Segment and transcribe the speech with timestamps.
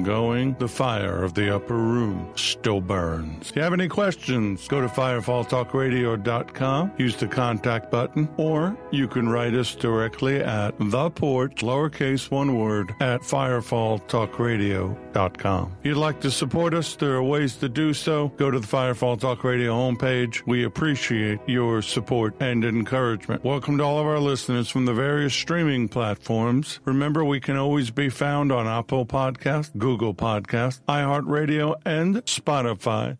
[0.00, 0.56] ongoing.
[0.58, 3.50] The fire of the upper room still burns.
[3.50, 9.28] If you have any questions, go to firefalltalkradio.com, use the contact button, or you can
[9.28, 15.76] write us directly at the porch, lowercase one word, at firefalltalkradio.com.
[15.80, 18.28] If you'd like to support us, there are ways to do so.
[18.36, 20.46] Go to the Firefall Talk Radio homepage.
[20.46, 23.44] We appreciate your support and encouragement.
[23.44, 26.80] Welcome to all of our listeners from the various streaming platforms.
[26.84, 33.18] Remember, we can always be found on Apple Podcast, Google Podcast, iHeartRadio, and Spotify.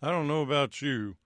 [0.00, 1.16] I don't know about you,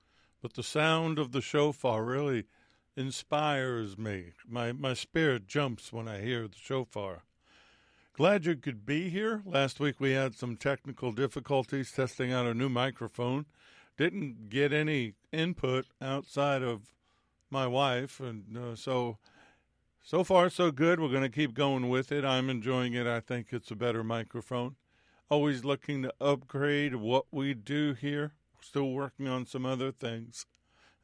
[0.41, 2.47] but the sound of the shofar really
[2.97, 4.33] inspires me.
[4.47, 7.25] My my spirit jumps when I hear the shofar.
[8.13, 9.43] Glad you could be here.
[9.45, 13.47] Last week we had some technical difficulties testing out a new microphone.
[13.97, 16.95] Didn't get any input outside of
[17.51, 19.19] my wife, and uh, so
[20.03, 21.01] so far so good.
[21.01, 22.25] We're going to keep going with it.
[22.25, 23.07] I'm enjoying it.
[23.07, 24.77] I think it's a better microphone.
[25.31, 28.35] Always looking to upgrade what we do here.
[28.61, 30.47] Still working on some other things.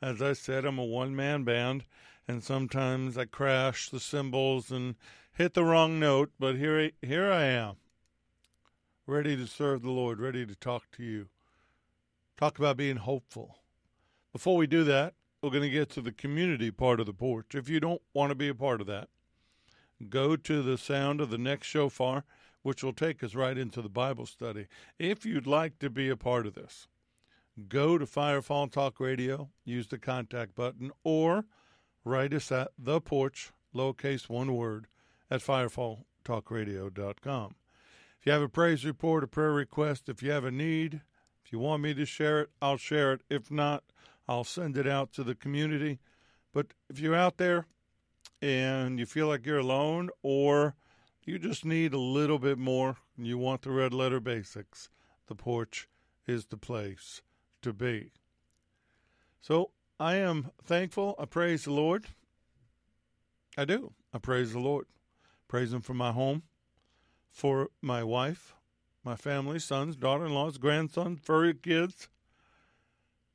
[0.03, 1.85] As I said, I'm a one man band,
[2.27, 4.97] and sometimes I crash the cymbals and
[5.33, 7.77] hit the wrong note, but here, I- here I am,
[9.07, 11.29] ready to serve the Lord, ready to talk to you.
[12.37, 13.59] Talk about being hopeful.
[14.33, 17.55] Before we do that, we're going to get to the community part of the porch.
[17.55, 19.09] If you don't want to be a part of that,
[20.09, 22.25] go to the sound of the next shofar,
[22.63, 24.67] which will take us right into the Bible study.
[24.99, 26.89] If you'd like to be a part of this,
[27.69, 31.45] go to Firefall Talk Radio, use the contact button, or
[32.05, 34.87] write us at the porch, lowercase one word,
[35.31, 37.55] at firefalltalkradio.com.
[38.19, 41.01] If you have a praise report, a prayer request, if you have a need,
[41.45, 43.23] if you want me to share it, I'll share it.
[43.31, 43.85] If not,
[44.29, 45.99] I'll send it out to the community.
[46.53, 47.67] But if you're out there
[48.43, 50.75] and you feel like you're alone or
[51.25, 54.91] you just need a little bit more and you want the red letter basics,
[55.27, 55.89] the porch
[56.27, 57.23] is the place
[57.63, 58.13] to be.
[59.41, 61.15] So I am thankful.
[61.19, 62.07] I praise the Lord.
[63.57, 63.93] I do.
[64.13, 64.87] I praise the Lord.
[65.49, 66.45] Praise Him for my home,
[67.31, 68.55] for my wife,
[69.05, 72.09] my family, sons, daughter in laws, grandsons, furry kids,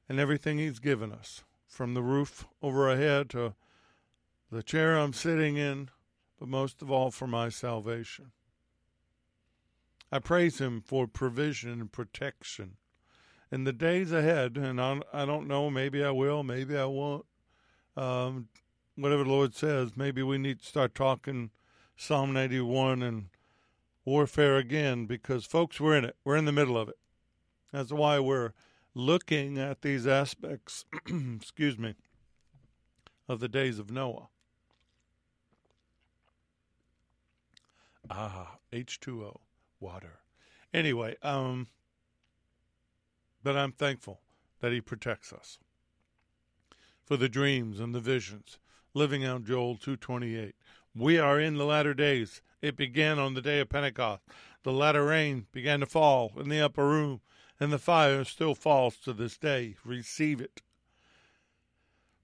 [0.07, 3.53] and everything He's given us from the roof over our head to
[4.51, 5.89] the chair I'm sitting in,
[6.39, 8.31] but most of all for my salvation.
[10.11, 12.77] I praise Him for provision and protection
[13.51, 17.25] in the days ahead, and I, I don't know, maybe I will, maybe I won't.
[17.95, 18.49] Um,
[18.95, 21.51] whatever the Lord says, maybe we need to start talking
[21.95, 23.27] Psalm 91 and
[24.03, 26.15] warfare again because, folks, we're in it.
[26.23, 26.97] We're in the middle of it.
[27.71, 28.53] That's why we're
[28.93, 30.85] looking at these aspects,
[31.35, 31.95] excuse me,
[33.27, 34.27] of the days of Noah.
[38.09, 39.39] Ah, H2O,
[39.79, 40.19] water.
[40.73, 41.67] Anyway, um,
[43.45, 44.21] but I'm thankful
[44.59, 45.59] that He protects us
[47.03, 48.57] for the dreams and the visions.
[48.95, 50.53] Living out Joel 2:28.
[50.95, 52.41] We are in the latter days.
[52.63, 54.23] It began on the day of Pentecost.
[54.63, 57.21] The latter rain began to fall in the upper room,
[57.59, 59.75] and the fire still falls to this day.
[59.85, 60.63] Receive it.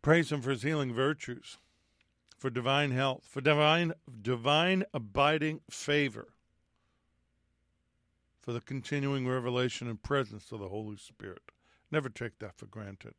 [0.01, 1.59] Praise Him for His healing virtues,
[2.35, 6.33] for divine health, for divine divine abiding favor
[8.41, 11.51] for the continuing revelation and presence of the Holy Spirit.
[11.91, 13.13] Never take that for granted.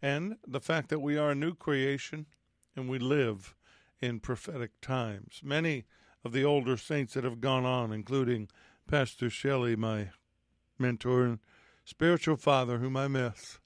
[0.00, 2.26] And the fact that we are a new creation
[2.74, 3.54] and we live
[4.00, 5.40] in prophetic times.
[5.44, 5.84] Many
[6.24, 8.48] of the older saints that have gone on, including
[8.86, 10.10] Pastor Shelley, my
[10.78, 11.38] mentor and
[11.84, 13.58] spiritual father, whom I miss,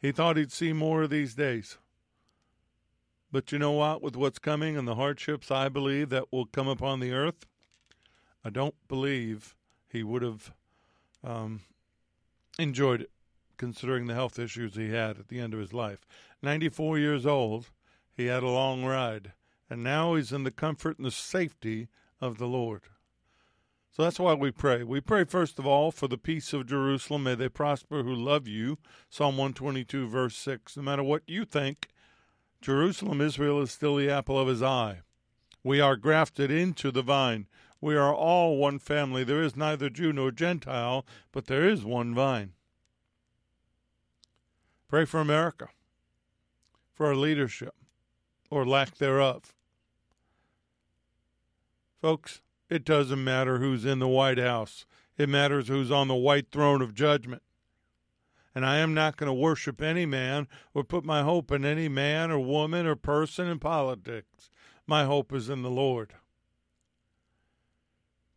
[0.00, 1.78] he thought he'd see more of these days.
[3.32, 4.02] But you know what?
[4.02, 7.46] With what's coming and the hardships I believe that will come upon the earth,
[8.44, 9.56] I don't believe
[9.88, 10.52] he would have
[11.22, 11.60] um,
[12.58, 13.10] enjoyed it,
[13.56, 16.06] considering the health issues he had at the end of his life.
[16.42, 17.70] 94 years old,
[18.16, 19.32] He had a long ride,
[19.70, 21.88] and now he's in the comfort and the safety
[22.20, 22.82] of the Lord.
[23.90, 24.82] So that's why we pray.
[24.82, 27.22] We pray, first of all, for the peace of Jerusalem.
[27.22, 28.78] May they prosper who love you.
[29.08, 30.76] Psalm 122, verse 6.
[30.76, 31.90] No matter what you think,
[32.60, 35.02] Jerusalem, Israel, is still the apple of his eye.
[35.62, 37.46] We are grafted into the vine.
[37.84, 39.24] We are all one family.
[39.24, 42.54] There is neither Jew nor Gentile, but there is one vine.
[44.88, 45.68] Pray for America,
[46.94, 47.74] for our leadership,
[48.48, 49.52] or lack thereof.
[52.00, 52.40] Folks,
[52.70, 54.86] it doesn't matter who's in the White House.
[55.18, 57.42] It matters who's on the white throne of judgment.
[58.54, 61.90] And I am not going to worship any man or put my hope in any
[61.90, 64.48] man or woman or person in politics.
[64.86, 66.14] My hope is in the Lord.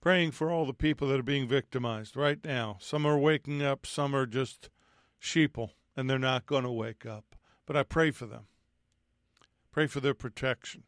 [0.07, 2.77] Praying for all the people that are being victimized right now.
[2.80, 4.69] Some are waking up, some are just
[5.21, 7.36] sheeple, and they're not going to wake up.
[7.65, 8.48] But I pray for them.
[9.69, 10.83] Pray for their protection.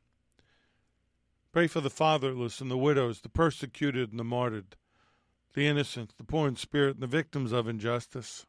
[1.51, 4.77] Pray for the fatherless and the widows, the persecuted and the martyred,
[5.53, 8.45] the innocent, the poor in spirit, and the victims of injustice.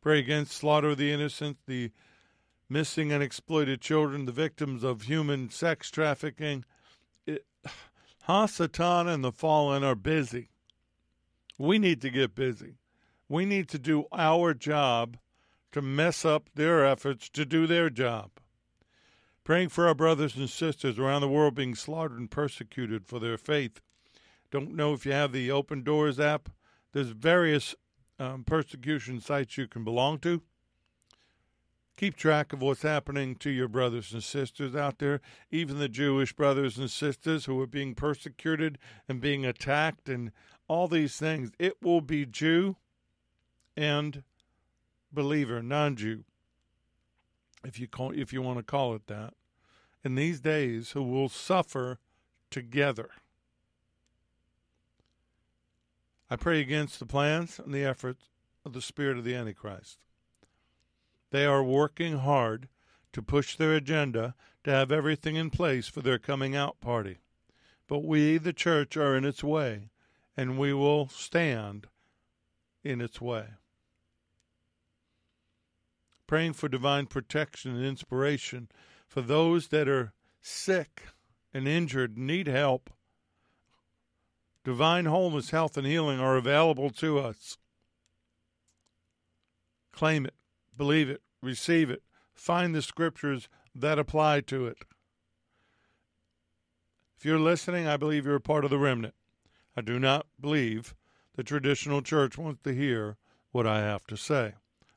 [0.00, 1.92] Pray against slaughter of the innocent, the
[2.68, 6.64] missing and exploited children, the victims of human sex trafficking.
[8.28, 10.50] Hasatan and the fallen are busy.
[11.58, 12.78] We need to get busy.
[13.28, 15.16] We need to do our job
[15.72, 18.30] to mess up their efforts to do their job
[19.44, 23.36] praying for our brothers and sisters around the world being slaughtered and persecuted for their
[23.36, 23.80] faith.
[24.50, 26.48] Don't know if you have the Open Doors app.
[26.92, 27.74] There's various
[28.18, 30.42] um, persecution sites you can belong to.
[31.96, 36.32] Keep track of what's happening to your brothers and sisters out there, even the Jewish
[36.32, 38.78] brothers and sisters who are being persecuted
[39.08, 40.32] and being attacked, and
[40.68, 41.50] all these things.
[41.58, 42.76] It will be Jew
[43.76, 44.22] and
[45.12, 46.24] believer, non Jew
[47.64, 49.34] if you call if you want to call it that,
[50.04, 51.98] in these days who will suffer
[52.50, 53.10] together.
[56.30, 58.24] I pray against the plans and the efforts
[58.64, 59.98] of the spirit of the Antichrist.
[61.32, 62.68] They are working hard
[63.12, 67.18] to push their agenda to have everything in place for their coming out party.
[67.88, 69.90] But we, the church, are in its way,
[70.36, 71.88] and we will stand
[72.84, 73.48] in its way
[76.32, 78.66] praying for divine protection and inspiration
[79.06, 81.02] for those that are sick
[81.52, 82.88] and injured, need help.
[84.64, 87.58] Divine wholeness, health, and healing are available to us.
[89.92, 90.32] Claim it,
[90.82, 92.02] believe it, receive it,
[92.34, 94.78] find the scriptures that apply to it.
[97.16, 99.14] If you're listening, I believe you're a part of the remnant.
[99.76, 100.96] I do not believe
[101.36, 103.16] the traditional church wants to hear
[103.52, 104.54] what I have to say,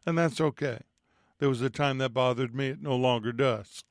[0.07, 0.79] and that's okay.
[1.37, 3.83] There was a time that bothered me, it no longer does.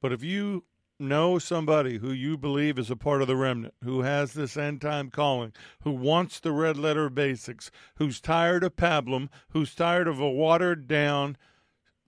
[0.00, 0.62] But if you
[0.98, 4.80] know somebody who you believe is a part of the remnant, who has this end
[4.80, 5.52] time calling,
[5.82, 10.88] who wants the red letter basics, who's tired of pablum, who's tired of a watered
[10.88, 11.36] down,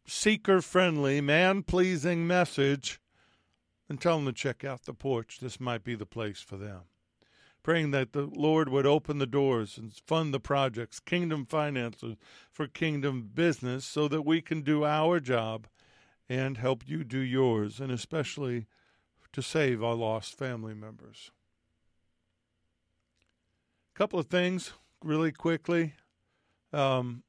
[0.07, 3.01] seeker friendly, man pleasing message,
[3.89, 5.39] then tell them to check out the porch.
[5.41, 6.83] This might be the place for them
[7.63, 12.17] praying that the Lord would open the doors and fund the projects, kingdom finances
[12.51, 15.67] for kingdom business, so that we can do our job
[16.29, 18.67] and help you do yours, and especially
[19.33, 21.31] to save our lost family members.
[23.95, 24.73] A couple of things
[25.05, 25.95] really quickly.
[26.73, 27.23] Um,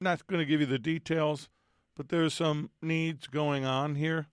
[0.00, 1.48] not going to give you the details,
[1.96, 4.26] but there's some needs going on here,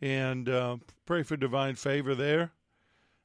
[0.00, 2.52] and uh, pray for divine favor there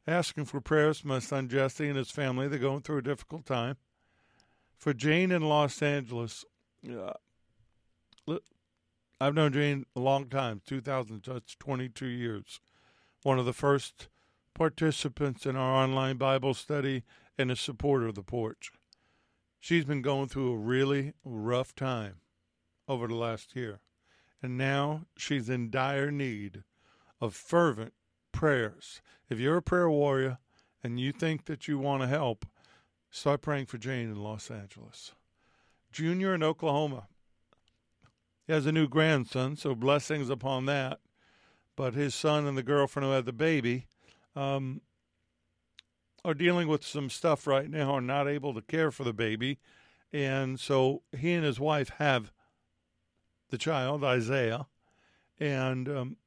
[0.07, 2.47] asking for prayers for my son Jesse and his family.
[2.47, 3.75] They're going through a difficult time.
[4.77, 6.45] For Jane in Los Angeles,
[6.89, 7.13] uh,
[9.19, 12.59] I've known Jane a long time 2000, that's 22 years.
[13.24, 14.09] One of the first
[14.53, 17.03] participants in our online Bible study
[17.38, 18.71] and a supporter of the porch.
[19.59, 22.21] She's been going through a really rough time
[22.88, 23.79] over the last year.
[24.41, 26.63] And now she's in dire need
[27.19, 27.93] of fervent
[28.31, 29.01] prayers.
[29.29, 30.38] If you're a prayer warrior
[30.83, 32.45] and you think that you want to help,
[33.09, 35.13] start praying for Jane in Los Angeles.
[35.91, 37.07] Junior in Oklahoma.
[38.48, 41.00] He has a new grandson, so blessings upon that.
[41.75, 43.86] But his son and the girlfriend who had the baby
[44.36, 44.82] um,
[46.24, 49.60] are dealing with some stuff right now, are not able to care for the baby.
[50.13, 52.32] And so he and his wife have
[53.50, 54.68] the child, Isaiah.
[55.39, 56.18] And um,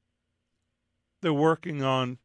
[1.23, 2.19] they're working on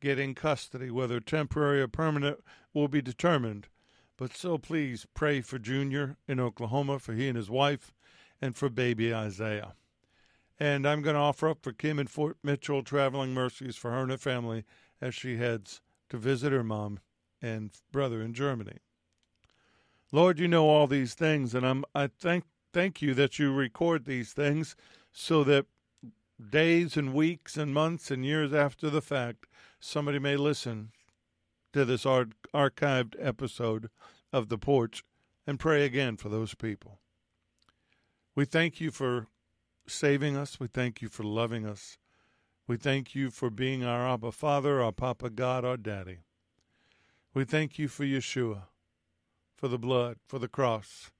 [0.00, 3.68] getting custody, whether temporary or permanent will be determined.
[4.16, 7.92] But so please pray for Junior in Oklahoma, for he and his wife,
[8.40, 9.74] and for baby Isaiah.
[10.58, 14.02] And I'm going to offer up for Kim in Fort Mitchell traveling mercies for her
[14.02, 14.64] and her family
[15.00, 17.00] as she heads to visit her mom
[17.42, 18.78] and brother in Germany.
[20.12, 24.04] Lord, you know all these things, and I'm I thank thank you that you record
[24.04, 24.76] these things
[25.12, 25.66] so that
[26.50, 29.46] days and weeks and months and years after the fact,
[29.80, 30.90] somebody may listen
[31.72, 33.90] to this ar- archived episode
[34.32, 35.02] of The Porch
[35.46, 37.00] and pray again for those people.
[38.36, 39.28] We thank you for
[39.88, 40.60] saving us.
[40.60, 41.96] We thank you for loving us.
[42.68, 46.18] We thank you for being our Abba Father, our Papa God, our Daddy.
[47.32, 48.64] We thank you for Yeshua,
[49.56, 51.10] for the blood, for the cross,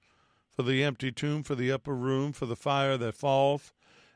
[0.51, 3.73] for the empty tomb, for the upper room, for the fire that falls,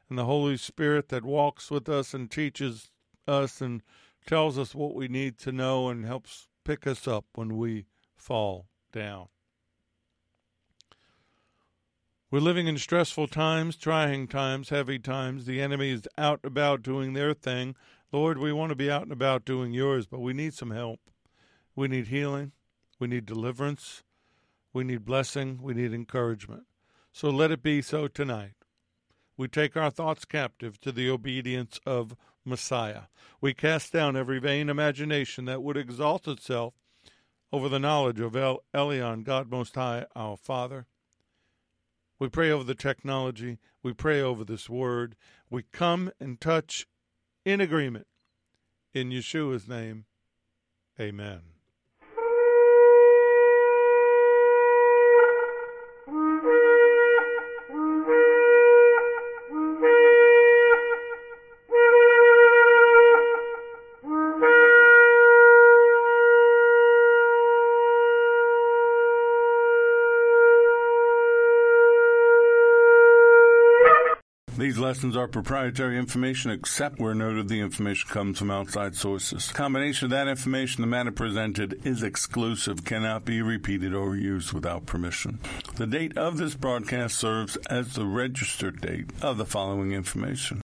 [0.08, 2.92] and the Holy Spirit that walks with us and teaches
[3.28, 3.82] us and
[4.28, 8.68] tells us what we need to know and helps pick us up when we fall
[8.92, 9.30] down.
[12.32, 15.44] We're living in stressful times, trying times, heavy times.
[15.44, 17.76] The enemy is out about doing their thing.
[18.14, 21.02] Lord, we want to be out and about doing yours, but we need some help.
[21.76, 22.54] We need healing.
[23.00, 24.04] We need deliverance.
[24.72, 25.60] We need blessing.
[25.62, 26.64] We need encouragement.
[27.12, 28.54] So let it be so tonight.
[29.36, 33.04] We take our thoughts captive to the obedience of Messiah.
[33.42, 36.76] We cast down every vain imagination that would exalt itself
[37.52, 40.86] over the knowledge of El Elyon, God Most High, our Father.
[42.22, 43.58] We pray over the technology.
[43.82, 45.16] We pray over this word.
[45.50, 46.86] We come and touch
[47.46, 48.06] in agreement.
[48.94, 50.06] In Yeshua's name,
[51.00, 51.42] amen.
[74.92, 79.50] Lessons are proprietary information except where noted the information comes from outside sources.
[79.54, 84.86] Combination of that information the matter presented is exclusive, cannot be repeated or used without
[84.86, 85.40] permission.
[85.78, 90.60] The date of this broadcast serves as the registered date of the following information.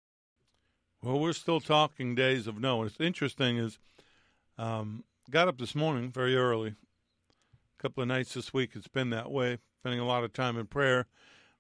[1.02, 2.84] Well, we're still talking days of Noah.
[2.84, 3.78] What's interesting is,
[4.56, 6.70] um, got up this morning very early.
[6.70, 10.56] A couple of nights this week, it's been that way, spending a lot of time
[10.56, 11.08] in prayer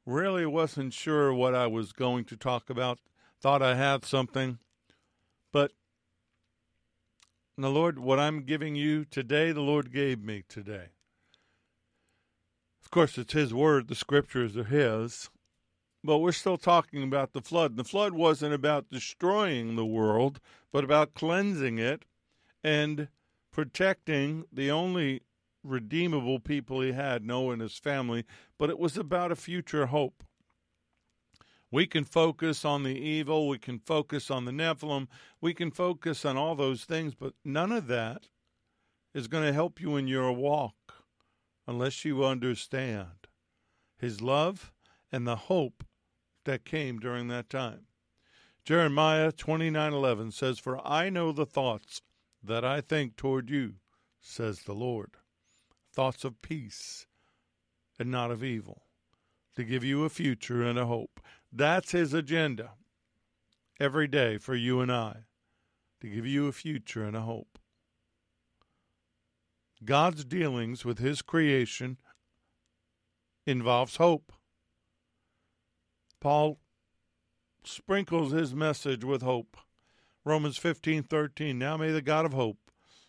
[0.06, 2.98] really wasn't sure what I was going to talk about.
[3.40, 4.58] Thought I had something,
[5.52, 5.72] but
[7.56, 10.88] the Lord, what I'm giving you today, the Lord gave me today.
[12.82, 15.30] Of course, it's His word, the scriptures are His,
[16.02, 17.72] but we're still talking about the flood.
[17.72, 20.40] And The flood wasn't about destroying the world,
[20.72, 22.04] but about cleansing it
[22.62, 23.08] and
[23.52, 25.22] protecting the only
[25.64, 28.24] redeemable people he had, Noah and his family,
[28.58, 30.22] but it was about a future hope.
[31.70, 35.08] We can focus on the evil, we can focus on the Nephilim,
[35.40, 38.28] we can focus on all those things, but none of that
[39.12, 41.04] is going to help you in your walk
[41.66, 43.26] unless you understand
[43.96, 44.72] his love
[45.10, 45.84] and the hope
[46.44, 47.86] that came during that time.
[48.64, 52.02] Jeremiah 29:11 says, "For I know the thoughts
[52.42, 53.80] that I think toward you,"
[54.20, 55.16] says the Lord
[55.94, 57.06] thoughts of peace
[57.98, 58.82] and not of evil,
[59.54, 61.20] to give you a future and a hope.
[61.52, 62.72] That's his agenda
[63.78, 65.24] every day for you and I,
[66.00, 67.58] to give you a future and a hope.
[69.84, 71.98] God's dealings with his creation
[73.46, 74.32] involves hope.
[76.20, 76.58] Paul
[77.64, 79.56] sprinkles his message with hope.
[80.24, 82.58] Romans 15:13 Now may the God of hope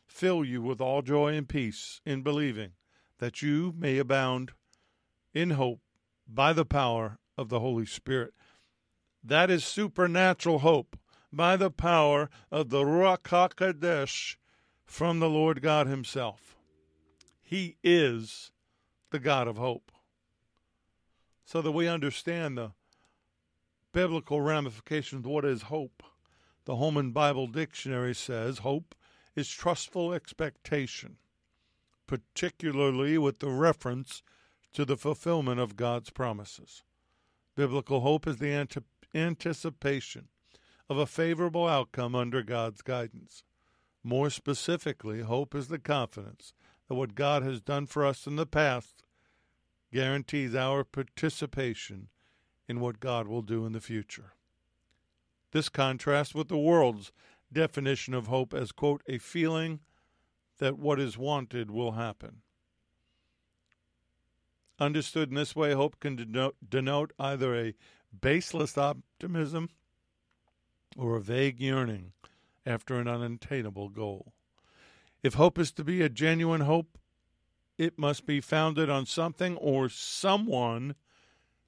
[0.08, 2.72] fill you with all joy and peace in believing,
[3.20, 4.52] that you may abound
[5.34, 5.82] in hope
[6.28, 8.34] by the power of the Holy Spirit.
[9.24, 10.98] That is supernatural hope
[11.32, 14.38] by the power of the Ruach HaKodesh
[14.86, 16.56] from the Lord God Himself.
[17.42, 18.52] He is
[19.12, 19.92] the God of hope.
[21.44, 22.72] So that we understand the
[23.92, 26.04] biblical ramifications of what is hope.
[26.66, 28.96] The Holman Bible Dictionary says hope
[29.36, 31.18] is trustful expectation,
[32.08, 34.24] particularly with the reference
[34.74, 36.84] to the fulfillment of God's promises.
[37.56, 38.82] Biblical hope is the ante-
[39.14, 40.28] anticipation
[40.90, 43.44] of a favorable outcome under God's guidance.
[44.04, 46.54] More specifically, hope is the confidence
[46.88, 49.04] that what God has done for us in the past
[49.92, 52.10] guarantees our participation
[52.68, 54.34] in what God will do in the future.
[55.52, 57.12] This contrasts with the world's
[57.56, 59.80] definition of hope as, quote, a feeling
[60.60, 62.42] that what is wanted will happen.
[64.80, 67.74] Understood in this way, hope can denote, denote either a
[68.22, 69.70] baseless optimism,
[70.98, 72.14] or a vague yearning
[72.66, 74.34] after an unattainable goal.
[75.24, 76.98] If hope is to be a genuine hope,
[77.78, 80.96] it must be founded on something or someone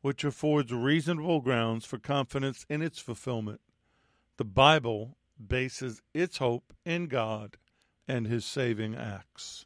[0.01, 3.59] which affords reasonable grounds for confidence in its fulfillment.
[4.37, 7.57] The Bible bases its hope in God
[8.07, 9.65] and his saving acts.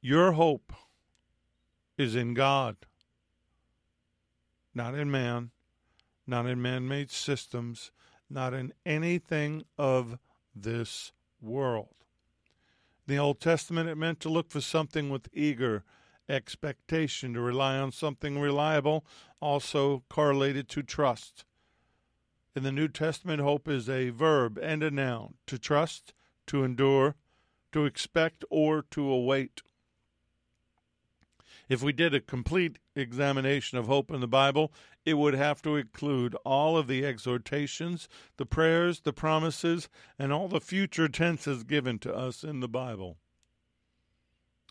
[0.00, 0.72] Your hope
[1.98, 2.76] is in God,
[4.74, 5.50] not in man,
[6.26, 7.90] not in man made systems,
[8.28, 10.18] not in anything of
[10.54, 11.94] this world.
[13.08, 15.84] In the Old Testament, it meant to look for something with eager
[16.28, 19.06] expectation, to rely on something reliable,
[19.40, 21.45] also correlated to trust.
[22.56, 26.14] In the New Testament, hope is a verb and a noun to trust,
[26.46, 27.14] to endure,
[27.72, 29.60] to expect, or to await.
[31.68, 34.72] If we did a complete examination of hope in the Bible,
[35.04, 38.08] it would have to include all of the exhortations,
[38.38, 43.18] the prayers, the promises, and all the future tenses given to us in the Bible.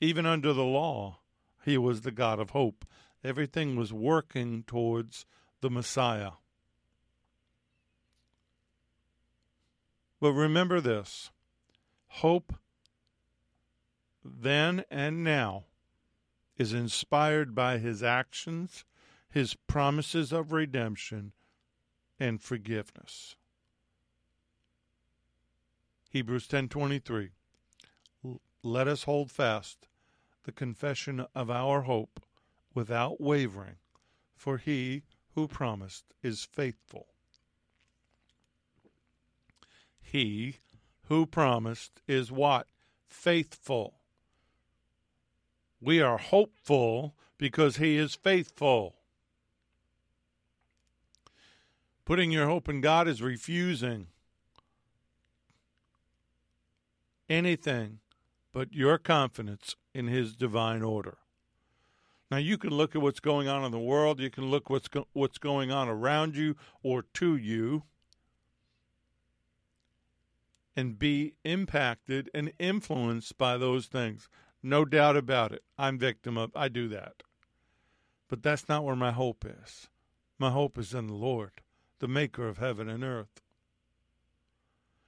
[0.02, 1.20] Even under the law,
[1.64, 2.84] he was the God of hope.
[3.24, 5.28] Everything was working towards
[5.62, 6.32] the Messiah.
[10.26, 11.30] But remember this
[12.08, 12.56] hope
[14.24, 15.66] then and now
[16.58, 18.86] is inspired by his actions,
[19.30, 21.34] his promises of redemption,
[22.20, 23.36] and forgiveness.
[26.10, 27.30] Hebrews 10:23
[28.64, 29.88] Let us hold fast
[30.42, 32.20] the confession of our hope
[32.74, 33.78] without wavering,
[34.36, 35.04] for he
[35.36, 37.15] who promised is faithful.
[40.12, 40.58] He
[41.08, 42.68] who promised is what?
[43.08, 43.96] Faithful.
[45.82, 48.96] We are hopeful because he is faithful.
[52.06, 54.08] Putting your hope in God is refusing
[57.28, 58.00] anything
[58.54, 61.18] but your confidence in his divine order.
[62.32, 64.88] Now you can look at what's going on in the world, you can look what's
[64.88, 67.84] go- what's going on around you or to you
[70.76, 74.28] and be impacted and influenced by those things.
[74.62, 75.64] No doubt about it.
[75.78, 77.24] I'm victim of I do that.
[78.28, 79.90] But that's not where my hope is.
[80.38, 81.62] My hope is in the Lord,
[82.00, 83.42] the maker of heaven and earth.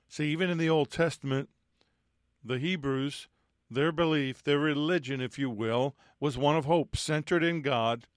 [0.07, 1.49] See, even in the Old Testament,
[2.43, 3.27] the Hebrews,
[3.69, 8.07] their belief, their religion, if you will, was one of hope, centered in God,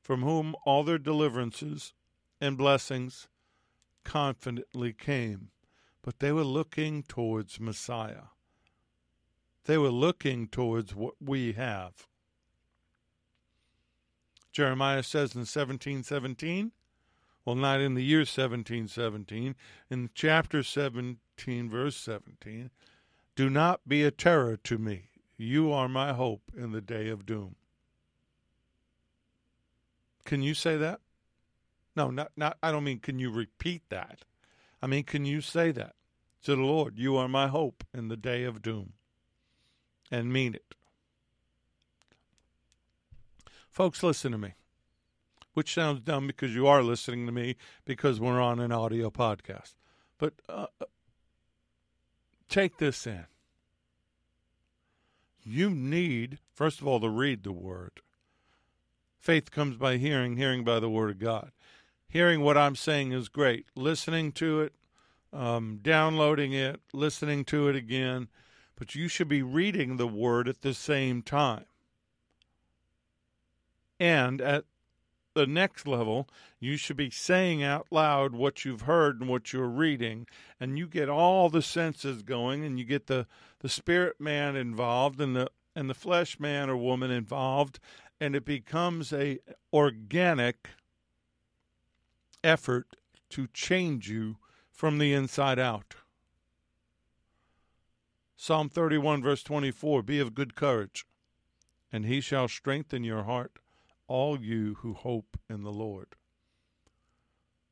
[0.00, 1.92] from whom all their deliverances
[2.40, 3.28] and blessings
[4.04, 5.50] confidently came.
[6.08, 8.28] But they were looking towards Messiah.
[9.66, 12.06] They were looking towards what we have.
[14.50, 16.72] Jeremiah says in 1717,
[17.44, 19.54] well, not in the year 1717,
[19.90, 22.70] in chapter 17, verse 17,
[23.36, 25.10] do not be a terror to me.
[25.36, 27.56] You are my hope in the day of doom.
[30.24, 31.00] Can you say that?
[31.94, 34.20] No, not, not I don't mean can you repeat that.
[34.80, 35.96] I mean, can you say that
[36.48, 36.98] to the Lord?
[36.98, 38.94] You are my hope in the day of doom
[40.10, 40.74] and mean it.
[43.70, 44.54] Folks, listen to me,
[45.52, 49.74] which sounds dumb because you are listening to me because we're on an audio podcast.
[50.16, 50.68] But uh,
[52.48, 53.26] take this in.
[55.44, 58.00] You need, first of all, to read the Word.
[59.18, 61.52] Faith comes by hearing, hearing by the Word of God.
[62.08, 63.66] Hearing what I'm saying is great.
[63.76, 64.72] Listening to it,
[65.32, 68.28] um, downloading it, listening to it again,
[68.76, 71.64] but you should be reading the word at the same time.
[74.00, 74.64] And at
[75.34, 79.68] the next level, you should be saying out loud what you've heard and what you're
[79.68, 80.26] reading,
[80.58, 83.26] and you get all the senses going, and you get the,
[83.60, 87.78] the spirit man involved and the and the flesh man or woman involved,
[88.20, 89.38] and it becomes a
[89.72, 90.70] organic
[92.42, 92.96] effort
[93.30, 94.38] to change you
[94.78, 95.96] from the inside out.
[98.36, 101.04] Psalm 31, verse 24 Be of good courage,
[101.92, 103.58] and he shall strengthen your heart,
[104.06, 106.14] all you who hope in the Lord.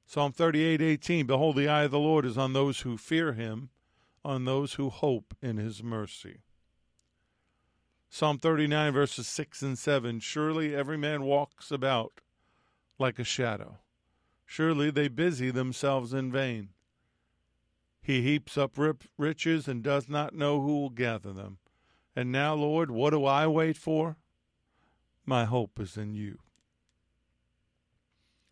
[0.04, 3.70] Psalm 38, 18 Behold, the eye of the Lord is on those who fear him,
[4.24, 6.40] on those who hope in his mercy.
[8.10, 12.20] Psalm 39, verses 6 and 7 Surely every man walks about
[12.98, 13.78] like a shadow.
[14.44, 16.70] Surely they busy themselves in vain.
[18.06, 18.78] He heaps up
[19.18, 21.58] riches and does not know who will gather them.
[22.14, 24.16] And now, Lord, what do I wait for?
[25.24, 26.38] My hope is in you.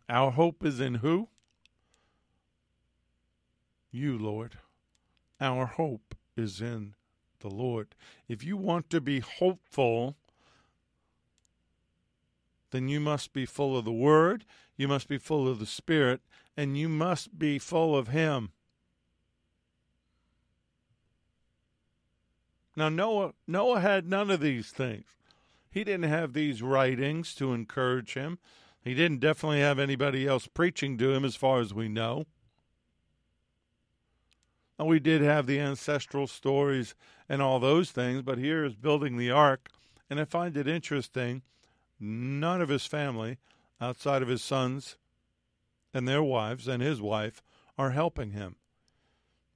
[0.09, 1.29] Our hope is in who?
[3.91, 4.57] You, Lord.
[5.39, 6.95] Our hope is in
[7.39, 7.95] the Lord.
[8.27, 10.17] If you want to be hopeful,
[12.71, 14.43] then you must be full of the Word,
[14.75, 16.19] you must be full of the Spirit,
[16.57, 18.51] and you must be full of Him.
[22.75, 25.05] Now Noah Noah had none of these things.
[25.71, 28.39] He didn't have these writings to encourage him.
[28.81, 32.25] He didn't definitely have anybody else preaching to him as far as we know.
[34.77, 36.95] Now, we did have the ancestral stories
[37.29, 39.69] and all those things, but here is building the ark,
[40.09, 41.41] and I find it interesting.
[41.99, 43.37] None of his family,
[43.79, 44.97] outside of his sons
[45.93, 47.41] and their wives and his wife,
[47.77, 48.57] are helping him.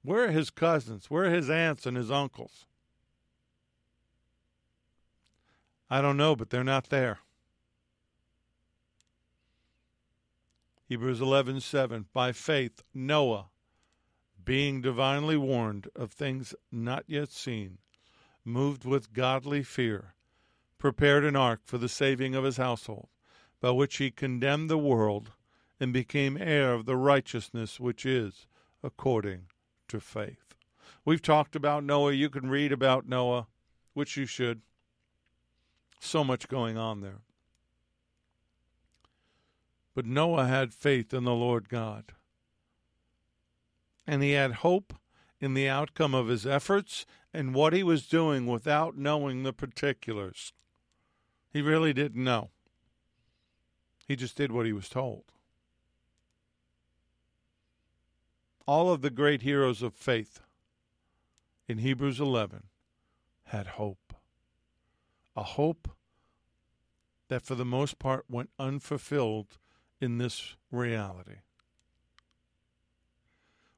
[0.02, 1.10] Where are his cousins?
[1.10, 2.64] Where are his aunts and his uncles?
[5.90, 7.18] I don't know, but they're not there.
[10.86, 13.50] Hebrews 11:7 By faith Noah
[14.44, 17.78] being divinely warned of things not yet seen
[18.44, 20.14] moved with godly fear
[20.78, 23.08] prepared an ark for the saving of his household
[23.60, 25.32] by which he condemned the world
[25.78, 28.46] and became heir of the righteousness which is
[28.82, 29.46] according
[29.88, 30.54] to faith.
[31.04, 32.12] We've talked about Noah.
[32.12, 33.46] You can read about Noah,
[33.94, 34.62] which you should.
[36.00, 37.20] So much going on there.
[39.94, 42.06] But Noah had faith in the Lord God.
[44.06, 44.94] And he had hope
[45.40, 50.52] in the outcome of his efforts and what he was doing without knowing the particulars.
[51.52, 52.50] He really didn't know.
[54.08, 55.24] He just did what he was told.
[58.66, 60.40] All of the great heroes of faith
[61.68, 62.64] in Hebrews 11
[63.44, 64.09] had hope
[65.36, 65.88] a hope
[67.28, 69.58] that for the most part went unfulfilled
[70.00, 71.36] in this reality.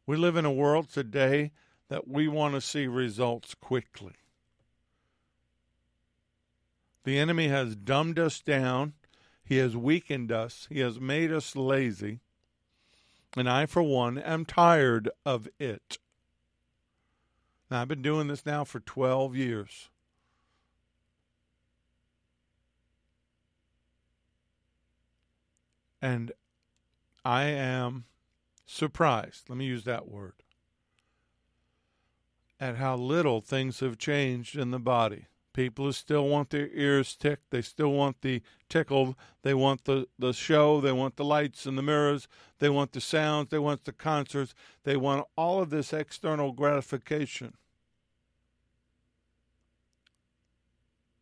[0.06, 1.52] We live in a world today
[1.88, 4.14] that we want to see results quickly.
[7.04, 8.94] The enemy has dumbed us down.
[9.44, 10.66] He has weakened us.
[10.70, 12.20] He has made us lazy.
[13.36, 15.98] And I, for one, am tired of it.
[17.70, 19.88] Now, I've been doing this now for 12 years.
[26.02, 26.32] And
[27.24, 28.04] I am
[28.66, 30.34] surprised, let me use that word,
[32.58, 35.26] at how little things have changed in the body.
[35.52, 37.50] People still want their ears ticked.
[37.50, 39.14] They still want the tickled.
[39.42, 40.80] They want the, the show.
[40.80, 42.26] They want the lights and the mirrors.
[42.58, 43.50] They want the sounds.
[43.50, 44.54] They want the concerts.
[44.84, 47.52] They want all of this external gratification.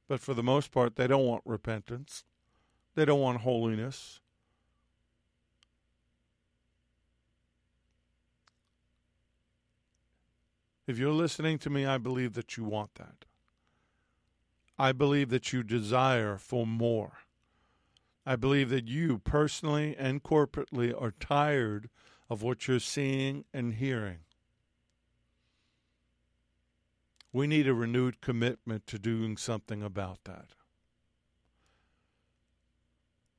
[0.07, 2.25] But for the most part, they don't want repentance.
[2.95, 4.20] They don't want holiness.
[10.91, 13.25] If you're listening to me, I believe that you want that.
[14.77, 17.19] I believe that you desire for more.
[18.27, 21.91] I believe that you personally and corporately are tired
[22.29, 24.19] of what you're seeing and hearing.
[27.33, 30.55] We need a renewed commitment to doing something about that.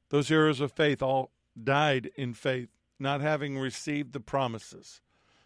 [0.07, 5.01] Those heroes of faith all died in faith, not having received the promises,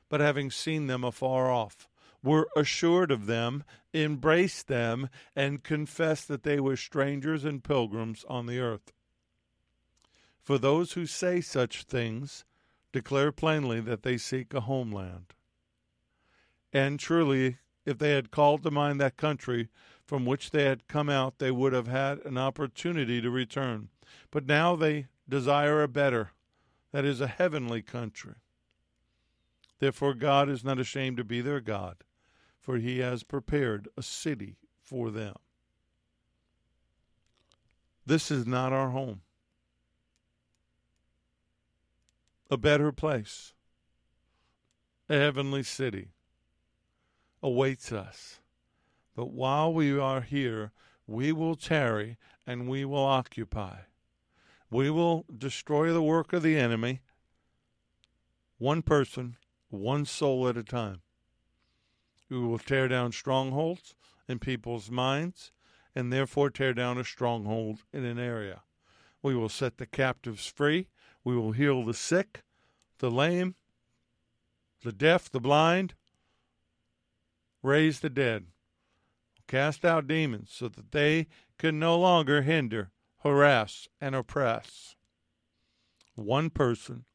[0.08, 1.88] but having seen them afar off
[2.26, 8.48] were assured of them, embraced them, and confessed that they were strangers and pilgrims on
[8.48, 8.92] the earth.
[10.42, 12.44] For those who say such things
[12.92, 15.34] declare plainly that they seek a homeland.
[16.74, 19.70] And truly, if they had called to mind that country
[20.06, 23.90] from which they had come out, they would have had an opportunity to return.
[24.32, 26.32] But now they desire a better,
[26.92, 28.36] that is, a heavenly country.
[29.80, 31.98] Therefore, God is not ashamed to be their God
[32.66, 35.36] for he has prepared a city for them.
[38.08, 39.22] This is not our home.
[42.50, 43.54] A better place,
[45.08, 46.10] a heavenly city
[47.44, 48.40] awaits us.
[49.16, 50.72] But while we are here,
[51.06, 53.76] we will tarry and we will occupy.
[54.72, 57.02] We will destroy the work of the enemy,
[58.58, 59.38] one person,
[59.70, 61.02] one soul at a time.
[62.30, 63.96] We will tear down strongholds
[64.28, 65.52] in people's minds
[65.94, 68.64] and therefore tear down a stronghold in an area.
[69.22, 70.90] We will set the captives free.
[71.24, 72.44] We will heal the sick,
[73.00, 73.56] the lame,
[74.84, 75.96] the deaf, the blind,
[77.64, 78.48] raise the dead,
[79.48, 82.92] cast out demons so that they can no longer hinder,
[83.24, 84.96] harass, and oppress.
[86.16, 87.06] one person,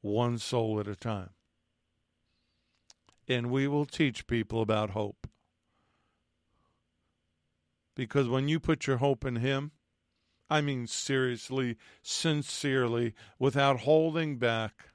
[0.00, 1.30] one soul at a time.
[3.30, 5.28] And we will teach people about hope.
[7.94, 9.70] Because when you put your hope in Him,
[10.50, 14.86] I mean seriously, sincerely, without holding back,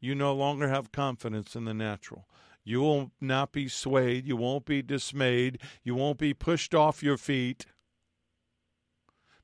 [0.00, 2.28] you no longer have confidence in the natural.
[2.62, 4.24] You will not be swayed.
[4.24, 5.58] You won't be dismayed.
[5.82, 7.66] You won't be pushed off your feet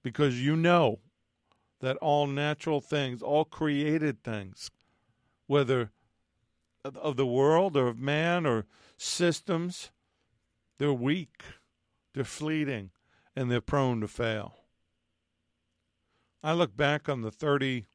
[0.04, 1.00] because you know
[1.80, 4.70] that all natural things, all created things,
[5.48, 5.90] whether
[6.84, 8.66] of the world or of man or
[8.96, 9.90] systems,
[10.78, 11.42] they're weak,
[12.14, 12.90] they're fleeting,
[13.36, 14.54] and they're prone to fail.
[16.42, 17.86] I look back on the 33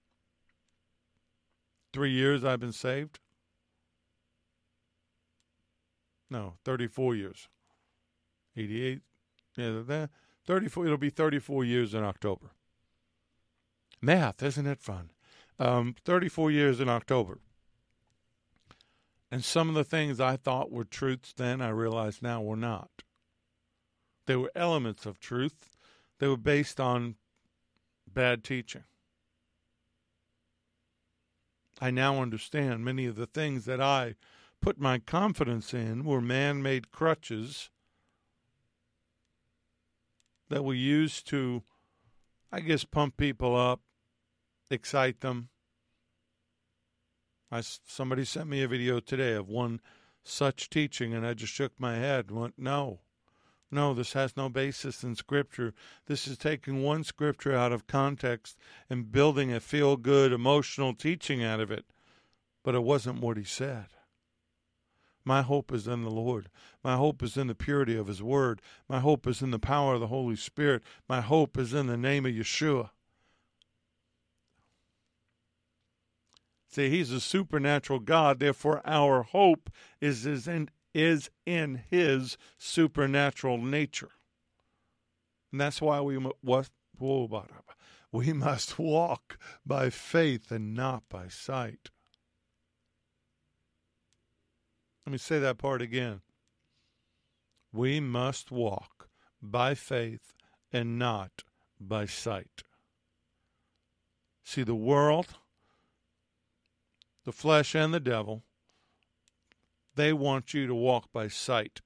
[2.12, 3.19] years I've been saved.
[6.30, 7.50] No, 34 years.
[8.56, 9.02] 88.
[9.58, 10.08] Yeah,
[10.45, 10.86] 34.
[10.86, 12.52] It'll be 34 years in October.
[14.02, 15.12] Math, isn't it fun?
[15.58, 17.39] Um, 34 years in October.
[19.36, 23.04] And some of the things I thought were truths then, I realize now were not.
[24.28, 25.76] They were elements of truth.
[26.19, 27.15] They were based on
[28.08, 28.86] bad teaching.
[31.82, 34.15] I now understand many of the things that I
[34.62, 37.69] put my confidence in were man made crutches
[40.48, 41.62] that we used to,
[42.54, 43.82] I guess, pump people up,
[44.71, 45.50] excite them.
[47.56, 49.80] I, somebody sent me a video today of one
[50.24, 53.00] such teaching, and I just shook my head and went, No,
[53.72, 55.74] no, this has no basis in Scripture.
[56.06, 58.58] This is taking one Scripture out of context
[58.89, 61.86] and building a feel good emotional teaching out of it.
[62.62, 63.86] But it wasn't what he said.
[65.24, 66.50] My hope is in the Lord.
[66.84, 68.62] My hope is in the purity of His Word.
[68.89, 70.84] My hope is in the power of the Holy Spirit.
[71.08, 72.89] My hope is in the name of Yeshua.
[76.76, 78.40] See, He's a supernatural God.
[78.40, 79.70] Therefore, our hope
[80.02, 84.12] is, is in is in his supernatural nature.
[85.52, 86.72] And that's why we must,
[88.12, 91.90] we must walk by faith and not by sight.
[95.06, 96.22] Let me say that part again.
[97.74, 99.10] We must walk
[99.42, 100.34] by faith
[100.72, 101.44] and not
[101.78, 102.64] by sight.
[104.46, 105.36] See, the world,
[107.26, 108.44] the flesh, and the devil
[109.96, 111.82] they want you to walk by sight.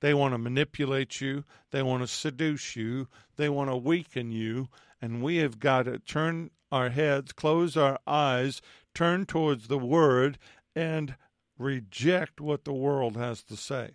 [0.00, 1.44] They want to manipulate you.
[1.70, 3.08] They want to seduce you.
[3.36, 4.68] They want to weaken you.
[5.00, 8.62] And we have got to turn our heads, close our eyes,
[8.94, 10.38] turn towards the Word,
[10.74, 11.16] and
[11.58, 13.90] reject what the world has to say.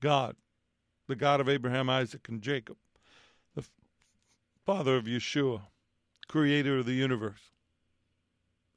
[0.00, 0.36] God,
[1.08, 2.76] the God of Abraham, Isaac, and Jacob,
[3.54, 3.64] the
[4.64, 5.62] Father of Yeshua,
[6.28, 7.50] creator of the universe,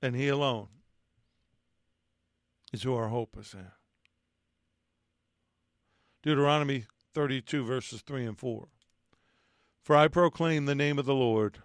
[0.01, 0.67] and He alone
[2.73, 3.71] is who our hope is in.
[6.23, 8.67] Deuteronomy 32, verses 3 and 4.
[9.83, 11.63] For I proclaim the name of the Lord,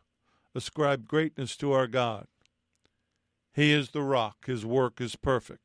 [0.54, 2.26] ascribe greatness to our God.
[3.52, 5.60] He is the rock, his work is perfect.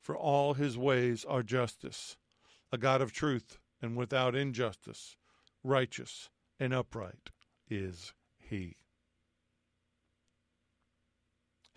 [0.00, 2.16] For all his ways are justice,
[2.72, 5.16] a God of truth and without injustice,
[5.62, 7.30] righteous and upright
[7.68, 8.76] is he.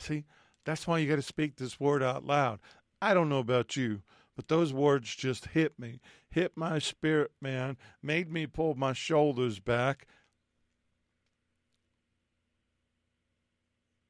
[0.02, 0.26] See,
[0.66, 2.60] that's why you got to speak this word out loud.
[3.04, 4.02] I don't know about you,
[4.36, 9.60] but those words just hit me, hit my spirit, man, made me pull my shoulders
[9.60, 10.08] back.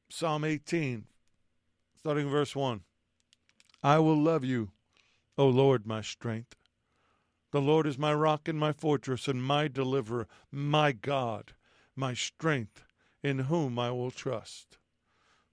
[0.09, 1.05] Psalm 18,
[1.97, 2.81] starting verse 1.
[3.83, 4.71] I will love you,
[5.37, 6.55] O Lord, my strength.
[7.51, 11.51] The Lord is my rock and my fortress and my deliverer, my God,
[11.97, 12.85] my strength,
[13.21, 14.77] in whom I will trust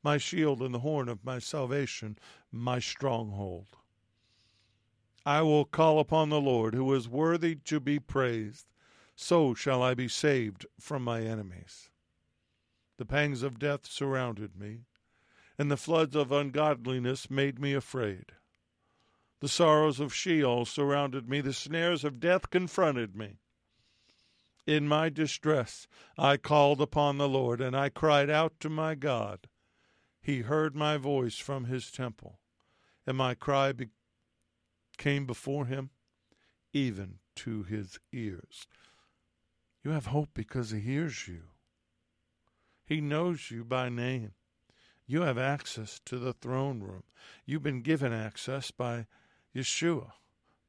[0.02, 2.18] my shield and the horn of my salvation,
[2.52, 3.66] my stronghold.
[5.26, 8.66] I will call upon the Lord, who is worthy to be praised.
[9.14, 11.90] So shall I be saved from my enemies.
[12.98, 14.86] The pangs of death surrounded me,
[15.58, 18.26] and the floods of ungodliness made me afraid.
[19.40, 23.38] The sorrows of Sheol surrounded me, the snares of death confronted me.
[24.66, 29.48] In my distress I called upon the Lord, and I cried out to my God.
[30.28, 32.38] He heard my voice from his temple,
[33.06, 33.88] and my cry be-
[34.98, 35.88] came before him,
[36.70, 38.66] even to his ears.
[39.82, 41.44] You have hope because he hears you.
[42.84, 44.34] He knows you by name.
[45.06, 47.04] You have access to the throne room.
[47.46, 49.06] You've been given access by
[49.56, 50.10] Yeshua,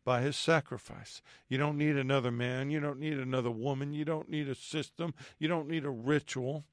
[0.05, 1.21] by his sacrifice.
[1.49, 2.71] You don't need another man.
[2.71, 3.91] You don't need another woman.
[3.91, 5.13] You don't need a system.
[5.37, 6.63] You don't need a ritual.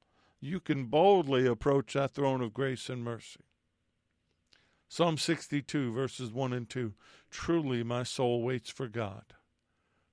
[0.40, 3.40] You can boldly approach that throne of grace and mercy.
[4.88, 6.94] Psalm 62, verses 1 and 2
[7.30, 9.34] Truly my soul waits for God.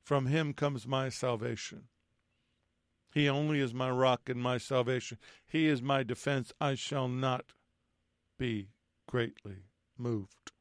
[0.03, 1.83] From him comes my salvation.
[3.13, 5.19] He only is my rock and my salvation.
[5.45, 6.51] He is my defense.
[6.59, 7.53] I shall not
[8.39, 8.69] be
[9.07, 9.65] greatly
[9.97, 10.51] moved.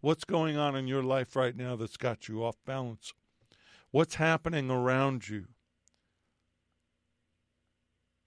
[0.00, 3.12] What's going on in your life right now that's got you off balance?
[3.90, 5.46] What's happening around you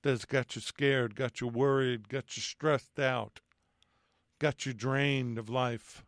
[0.03, 3.41] that's got you scared, got you worried, got you stressed out,
[4.39, 6.05] got you drained of life?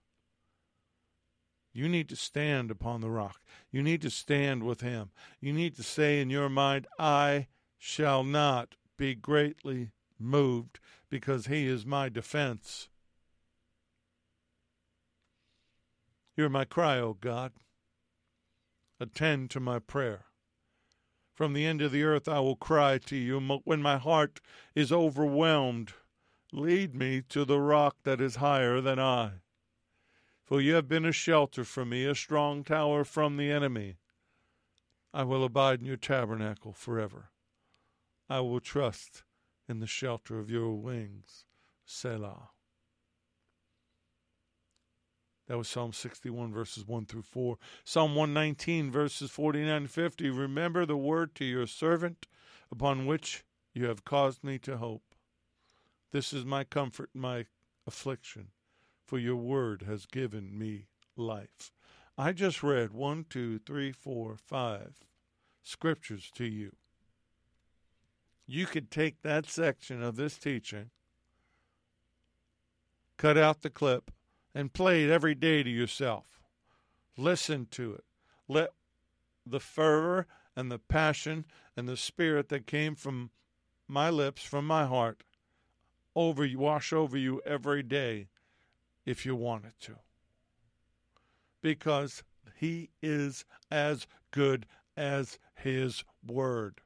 [1.73, 3.39] You need to stand upon the rock.
[3.71, 5.11] You need to stand with him.
[5.39, 11.65] You need to say in your mind, I shall not be greatly moved because he
[11.65, 12.89] is my defense.
[16.35, 17.51] Hear my cry, O God.
[18.99, 20.25] Attend to my prayer.
[21.33, 24.41] From the end of the earth I will cry to you when my heart
[24.75, 25.93] is overwhelmed.
[26.51, 29.41] Lead me to the rock that is higher than I.
[30.43, 33.95] For you have been a shelter for me, a strong tower from the enemy.
[35.13, 37.31] I will abide in your tabernacle forever.
[38.29, 39.23] I will trust
[39.67, 41.45] in the shelter of your wings.
[41.85, 42.49] Selah.
[45.51, 47.57] That was Psalm 61, verses 1 through 4.
[47.83, 50.29] Psalm 119, verses 49 and 50.
[50.29, 52.25] Remember the word to your servant
[52.71, 55.03] upon which you have caused me to hope.
[56.11, 57.47] This is my comfort, my
[57.85, 58.51] affliction,
[59.05, 60.85] for your word has given me
[61.17, 61.73] life.
[62.17, 64.99] I just read one, two, three, four, five
[65.61, 66.77] scriptures to you.
[68.47, 70.91] You could take that section of this teaching,
[73.17, 74.11] cut out the clip,
[74.53, 76.25] and play it every day to yourself.
[77.17, 78.03] Listen to it.
[78.47, 78.73] Let
[79.45, 81.45] the fervor and the passion
[81.77, 83.31] and the spirit that came from
[83.87, 85.23] my lips, from my heart,
[86.15, 88.27] over you, wash over you every day
[89.05, 89.95] if you want it to.
[91.61, 92.23] Because
[92.57, 94.65] he is as good
[94.97, 96.81] as his word.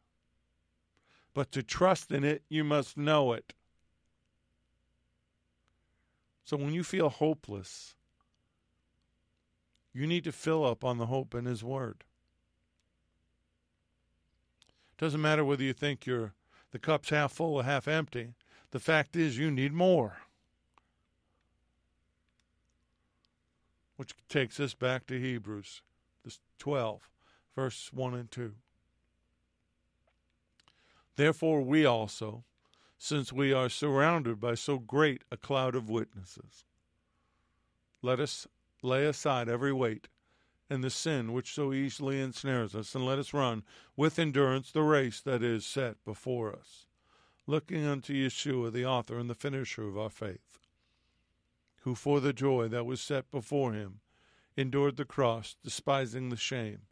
[1.34, 3.54] But to trust in it, you must know it.
[6.45, 7.95] So when you feel hopeless,
[9.93, 12.03] you need to fill up on the hope in His Word.
[14.97, 16.34] Doesn't matter whether you think your
[16.71, 18.34] the cup's half full or half empty.
[18.71, 20.17] The fact is, you need more.
[23.95, 25.81] Which takes us back to Hebrews
[26.60, 27.10] 12,
[27.55, 28.53] verse 1 and 2.
[31.15, 32.43] Therefore, we also
[33.05, 36.65] since we are surrounded by so great a cloud of witnesses.
[38.01, 38.47] Let us
[38.81, 40.07] lay aside every weight
[40.71, 43.63] and the sin which so easily ensnares us, and let us run
[43.95, 46.87] with endurance the race that is set before us,
[47.45, 50.57] looking unto Yeshua, the author and the finisher of our faith,
[51.81, 53.99] who for the joy that was set before him
[54.57, 56.87] endured the cross, despising the shame,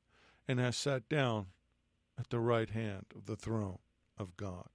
[0.48, 1.48] and has sat down
[2.20, 3.80] at the right hand of the throne
[4.16, 4.70] of God.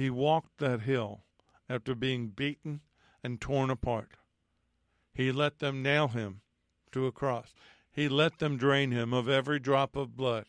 [0.00, 1.24] He walked that hill
[1.68, 2.80] after being beaten
[3.22, 4.16] and torn apart.
[5.12, 6.40] He let them nail him
[6.92, 7.54] to a cross.
[7.92, 10.46] He let them drain him of every drop of blood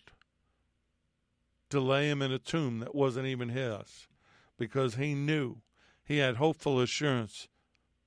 [1.69, 4.07] to lay him in a tomb that wasn't even his
[4.57, 5.57] because he knew
[6.05, 7.49] he had hopeful assurance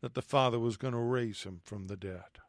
[0.01, 2.41] that the Father was going to raise him from the dead.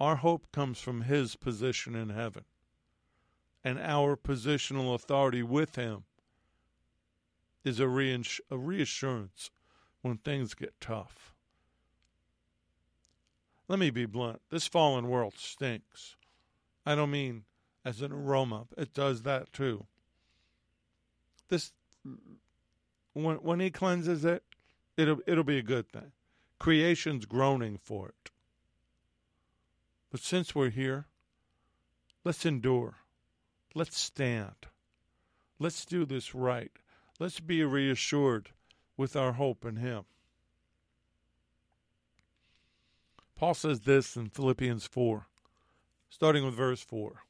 [0.00, 2.44] Our hope comes from his position in heaven
[3.64, 6.04] and our positional authority with Him
[7.64, 9.50] is a, reins- a reassurance
[10.02, 11.34] when things get tough.
[13.66, 14.42] Let me be blunt.
[14.50, 16.16] This fallen world stinks.
[16.84, 17.44] I don't mean
[17.84, 18.66] as an aroma.
[18.76, 19.86] It does that too.
[21.48, 21.72] This
[23.14, 24.42] when when he cleanses it,
[24.96, 26.12] it'll it'll be a good thing.
[26.58, 28.30] Creation's groaning for it.
[30.10, 31.06] But since we're here,
[32.22, 33.03] let's endure.
[33.74, 34.54] Let's stand.
[35.58, 36.70] Let's do this right.
[37.18, 38.50] Let's be reassured
[38.96, 40.04] with our hope in Him.
[43.36, 45.26] Paul says this in Philippians 4,
[46.08, 47.22] starting with verse 4.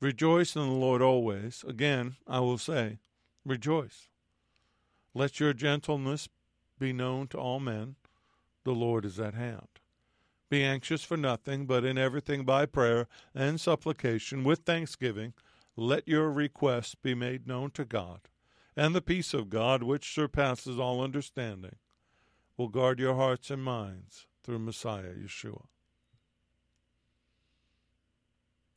[0.00, 1.64] Rejoice in the Lord always.
[1.66, 2.98] Again, I will say,
[3.44, 4.08] rejoice.
[5.14, 6.28] Let your gentleness
[6.78, 7.94] be known to all men.
[8.64, 9.68] The Lord is at hand.
[10.50, 15.32] Be anxious for nothing, but in everything by prayer and supplication with thanksgiving,
[15.76, 18.20] let your requests be made known to God.
[18.76, 21.76] And the peace of God, which surpasses all understanding,
[22.56, 25.64] will guard your hearts and minds through Messiah Yeshua.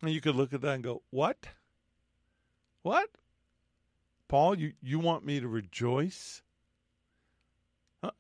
[0.02, 1.48] And you could look at that and go, What?
[2.84, 3.10] What?
[4.28, 6.42] Paul, you, you want me to rejoice?
[8.04, 8.12] Uh,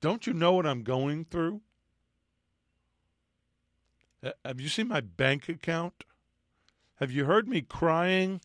[0.00, 1.60] don't you know what I'm going through?
[4.22, 6.04] Uh, have you seen my bank account?
[6.96, 8.40] Have you heard me crying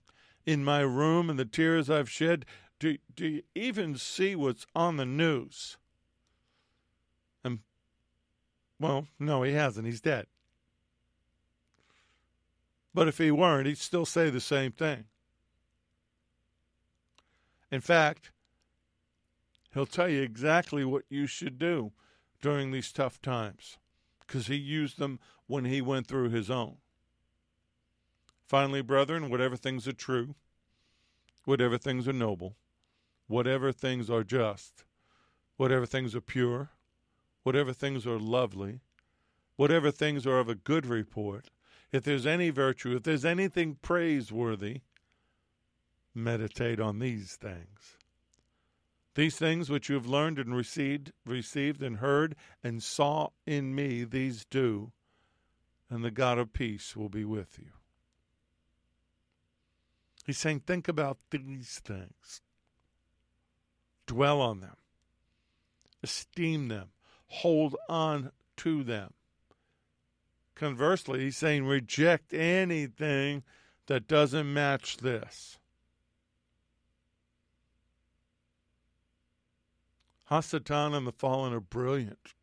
[0.46, 2.46] in my room and the tears I've shed?
[2.80, 5.78] Do, do you even see what's on the news?
[7.44, 7.60] And,
[8.80, 9.86] well, no, he hasn't.
[9.86, 10.26] He's dead.
[12.94, 15.06] But if he weren't, he'd still say the same thing.
[17.72, 18.32] In fact,
[19.74, 21.92] he'll tell you exactly what you should do
[22.42, 23.78] during these tough times
[24.28, 26.76] because he used them when he went through his own.
[28.46, 30.36] Finally, brethren, whatever things are true,
[31.46, 32.56] whatever things are noble,
[33.28, 34.84] whatever things are just,
[35.56, 36.70] whatever things are pure,
[37.44, 38.82] whatever things are lovely,
[39.56, 41.50] whatever things are of a good report,
[41.92, 44.82] if there's any virtue, if there's anything praiseworthy,
[46.14, 47.98] meditate on these things.
[49.18, 54.04] These things which you have learned and received, received and heard and saw in me,
[54.04, 54.92] these do,
[55.90, 57.72] and the God of peace will be with you.
[60.28, 62.44] He's saying, think about these things,
[64.06, 64.78] dwell on them,
[66.04, 66.90] esteem them,
[67.26, 69.16] hold on to them.
[70.54, 73.42] Conversely, he's saying, reject anything
[73.88, 75.58] that doesn't match this.
[80.30, 82.34] Hasatan and the Fallen are brilliant.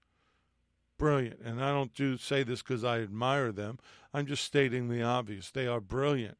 [0.96, 1.40] Brilliant.
[1.44, 3.78] And I don't do say this because I admire them.
[4.12, 5.50] I'm just stating the obvious.
[5.50, 6.38] They are brilliant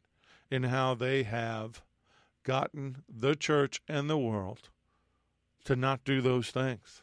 [0.50, 1.82] in how they have
[2.44, 4.70] gotten the church and the world
[5.64, 7.02] to not do those things.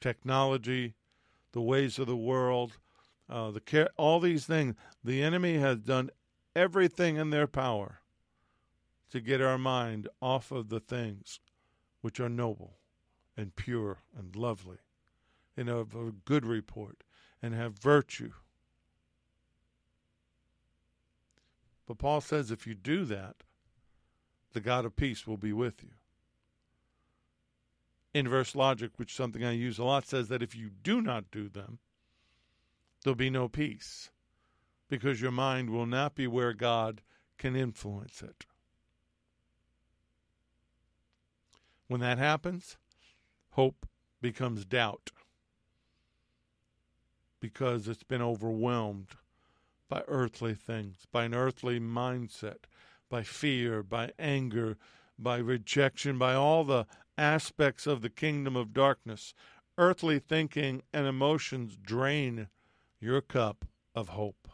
[0.00, 0.94] Technology,
[1.52, 2.78] the ways of the world,
[3.28, 4.74] uh, the care, all these things.
[5.04, 6.10] The enemy has done
[6.54, 8.00] everything in their power
[9.10, 11.40] to get our mind off of the things
[12.06, 12.78] which are noble
[13.36, 14.76] and pure and lovely,
[15.56, 17.02] and of a good report,
[17.42, 18.30] and have virtue.
[21.84, 23.42] But Paul says if you do that,
[24.52, 25.94] the God of peace will be with you.
[28.14, 31.32] Inverse logic, which is something I use a lot, says that if you do not
[31.32, 31.80] do them,
[33.02, 34.10] there'll be no peace
[34.88, 37.02] because your mind will not be where God
[37.36, 38.46] can influence it.
[41.88, 42.76] When that happens,
[43.50, 43.86] hope
[44.20, 45.10] becomes doubt
[47.40, 49.08] because it's been overwhelmed
[49.88, 52.64] by earthly things, by an earthly mindset,
[53.08, 54.76] by fear, by anger,
[55.18, 59.32] by rejection, by all the aspects of the kingdom of darkness.
[59.78, 62.48] Earthly thinking and emotions drain
[62.98, 63.64] your cup
[63.94, 64.48] of hope.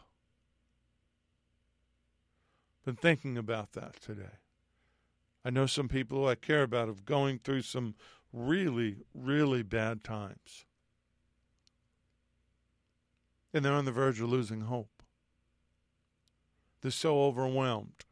[2.85, 4.42] Been thinking about that today.
[5.45, 7.95] I know some people who I care about have going through some
[8.31, 10.65] really, really bad times.
[13.53, 15.03] And they're on the verge of losing hope.
[16.81, 18.05] They're so overwhelmed.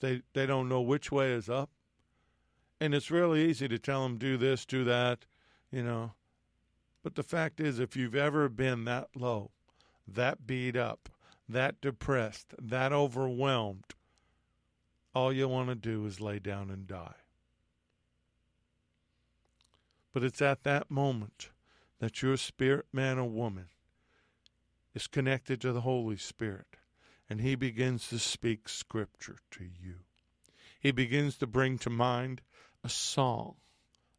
[0.00, 1.70] They they don't know which way is up.
[2.80, 5.24] And it's really easy to tell them do this, do that,
[5.70, 6.12] you know.
[7.02, 9.52] But the fact is if you've ever been that low,
[10.06, 11.08] that beat up,
[11.48, 13.94] that depressed, that overwhelmed,
[15.14, 17.14] all you want to do is lay down and die.
[20.12, 21.50] But it's at that moment
[21.98, 23.66] that your spirit man or woman
[24.94, 26.76] is connected to the Holy Spirit
[27.28, 29.96] and he begins to speak scripture to you.
[30.80, 32.42] He begins to bring to mind
[32.84, 33.56] a song,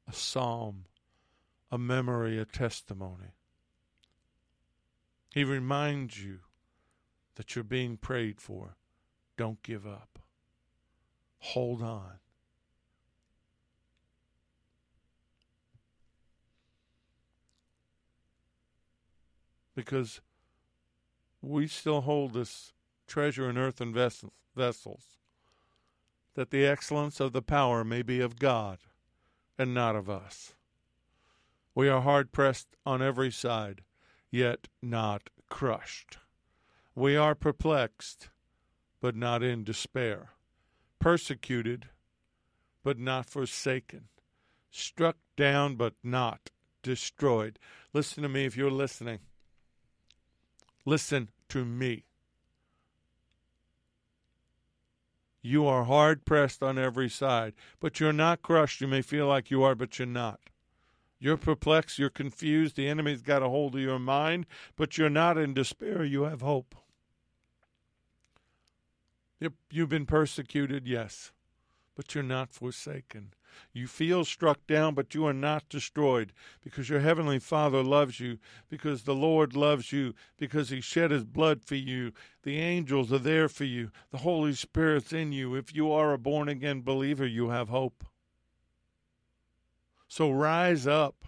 [0.07, 0.85] a psalm,
[1.71, 3.33] a memory, a testimony.
[5.33, 6.39] He reminds you
[7.37, 8.75] that you're being prayed for,
[9.37, 10.19] don't give up.
[11.39, 12.13] Hold on.
[19.75, 20.19] Because
[21.43, 22.73] we still hold this
[23.05, 25.03] treasure in earthen vessels,
[26.33, 28.79] that the excellence of the power may be of God
[29.59, 30.55] and not of us.
[31.75, 33.83] We are hard pressed on every side,
[34.31, 36.17] yet not crushed.
[36.97, 38.29] We are perplexed,
[39.01, 40.29] but not in despair,
[40.97, 41.89] persecuted,
[42.83, 44.05] but not forsaken,
[44.71, 46.49] struck down, but not
[46.81, 47.59] destroyed.
[47.93, 49.19] Listen to me if you're listening.
[50.85, 52.05] Listen to me.
[55.43, 58.81] You are hard pressed on every side, but you're not crushed.
[58.81, 60.39] You may feel like you are, but you're not.
[61.19, 65.37] You're perplexed, you're confused, the enemy's got a hold of your mind, but you're not
[65.37, 66.03] in despair.
[66.03, 66.73] You have hope.
[69.39, 71.31] You've been persecuted, yes,
[71.95, 73.33] but you're not forsaken.
[73.73, 76.31] You feel struck down, but you are not destroyed
[76.63, 78.37] because your Heavenly Father loves you,
[78.69, 82.11] because the Lord loves you, because He shed His blood for you.
[82.43, 85.55] The angels are there for you, the Holy Spirit's in you.
[85.55, 88.03] If you are a born again believer, you have hope.
[90.07, 91.25] So rise up,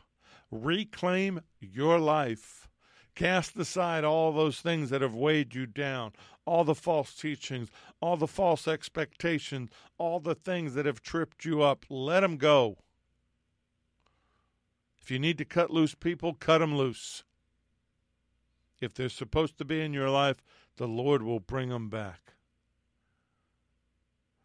[0.52, 2.68] reclaim your life.
[3.16, 6.14] Cast aside all those things that have weighed you down,
[6.46, 7.70] all the false teachings,
[8.02, 11.86] all the false expectations, all the things that have tripped you up.
[11.90, 12.78] Let them go.
[15.02, 17.24] If you need to cut loose people, cut them loose.
[18.80, 20.38] If they're supposed to be in your life,
[20.78, 22.34] the Lord will bring them back.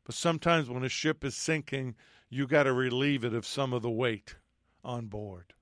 [0.05, 1.95] But sometimes when a ship is sinking,
[2.29, 4.37] you got to relieve it of some of the weight
[4.83, 5.55] on board.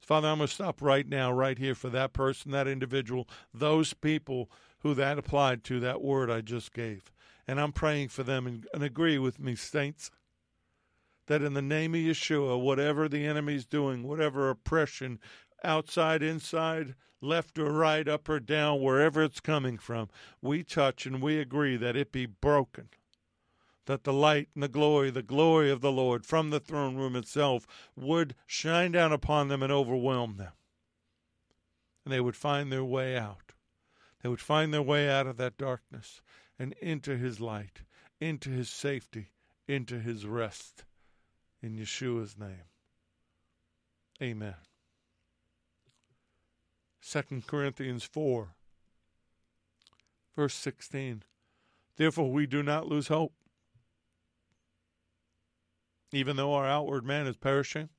[0.00, 3.94] Father, I'm going to stop right now, right here for that person, that individual, those
[3.94, 4.50] people
[4.84, 7.10] who that applied to, that word I just gave.
[7.48, 10.10] And I'm praying for them and, and agree with me, saints,
[11.26, 15.18] that in the name of Yeshua, whatever the enemy's doing, whatever oppression,
[15.64, 20.10] outside, inside, left or right, up or down, wherever it's coming from,
[20.42, 22.90] we touch and we agree that it be broken.
[23.86, 27.16] That the light and the glory, the glory of the Lord from the throne room
[27.16, 27.66] itself
[27.96, 30.52] would shine down upon them and overwhelm them.
[32.04, 33.53] And they would find their way out.
[34.24, 36.22] They would find their way out of that darkness
[36.58, 37.82] and into His light,
[38.22, 39.32] into His safety,
[39.68, 40.84] into His rest.
[41.62, 42.64] In Yeshua's name.
[44.22, 44.54] Amen.
[47.06, 48.54] 2 Corinthians 4,
[50.34, 51.22] verse 16.
[51.96, 53.34] Therefore, we do not lose hope.
[56.12, 57.90] Even though our outward man is perishing,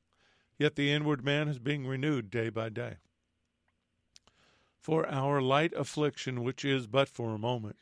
[0.57, 2.95] yet the inward man is being renewed day by day.
[4.85, 7.77] For our light affliction, which is but for a moment,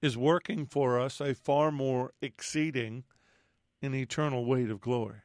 [0.00, 3.02] is working for us a far more exceeding
[3.82, 5.22] and eternal weight of glory.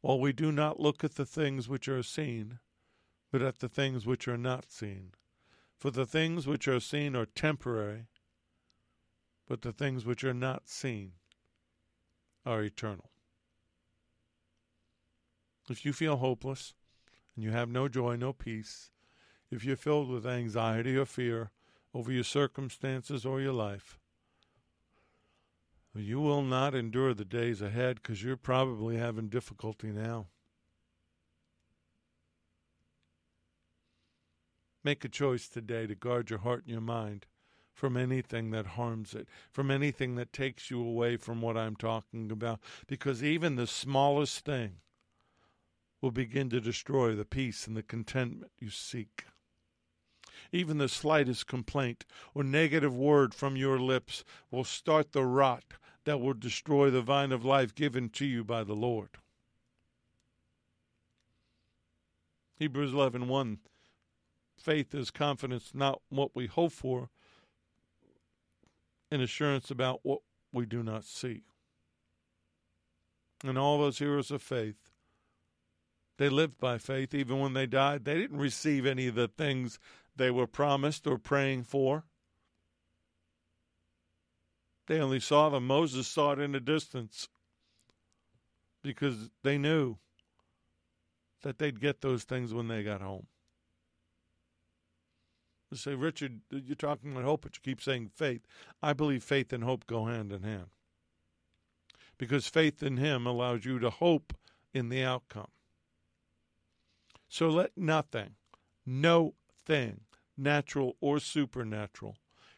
[0.00, 2.58] While we do not look at the things which are seen,
[3.30, 5.12] but at the things which are not seen.
[5.78, 8.08] For the things which are seen are temporary,
[9.46, 11.12] but the things which are not seen
[12.44, 13.12] are eternal.
[15.70, 16.74] If you feel hopeless
[17.36, 18.90] and you have no joy, no peace,
[19.50, 21.50] if you're filled with anxiety or fear
[21.94, 23.98] over your circumstances or your life,
[25.94, 30.26] you will not endure the days ahead because you're probably having difficulty now.
[34.84, 37.26] Make a choice today to guard your heart and your mind
[37.72, 42.30] from anything that harms it, from anything that takes you away from what I'm talking
[42.30, 44.76] about, because even the smallest thing
[46.00, 49.24] will begin to destroy the peace and the contentment you seek.
[50.52, 55.64] Even the slightest complaint or negative word from your lips will start the rot
[56.04, 59.10] that will destroy the vine of life given to you by the Lord.
[62.58, 63.58] Hebrews 11 1
[64.56, 67.10] Faith is confidence, not what we hope for,
[69.10, 70.20] and assurance about what
[70.52, 71.42] we do not see.
[73.44, 74.90] And all those heroes of faith,
[76.18, 78.04] they lived by faith even when they died.
[78.04, 79.78] They didn't receive any of the things
[80.16, 82.04] they were promised or praying for.
[84.86, 85.66] They only saw them.
[85.66, 87.28] Moses saw it in the distance
[88.82, 89.96] because they knew
[91.42, 93.26] that they'd get those things when they got home.
[95.70, 98.42] You say, Richard, you're talking about hope, but you keep saying faith.
[98.82, 100.66] I believe faith and hope go hand in hand.
[102.18, 104.32] Because faith in Him allows you to hope
[104.72, 105.50] in the outcome.
[107.28, 108.36] So let nothing,
[108.86, 110.02] no thing,
[110.36, 112.16] natural or supernatural,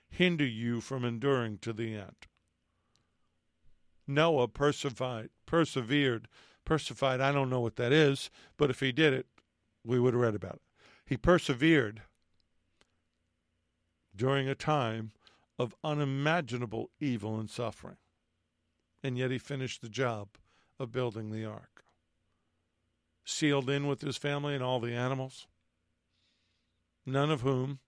[0.08, 2.26] hinder you from enduring to the end.
[4.06, 6.28] Noah persevered, persevered,
[6.64, 7.20] persevered.
[7.20, 9.26] I don't know what that is, but if he did it,
[9.84, 10.62] we would have read about it.
[11.04, 12.02] He persevered
[14.14, 15.12] during a time
[15.58, 17.96] of unimaginable evil and suffering.
[19.02, 20.28] And yet he finished the job
[20.78, 21.84] of building the ark.
[23.24, 25.46] Sealed in with his family and all the animals,
[27.08, 27.80] none of whom,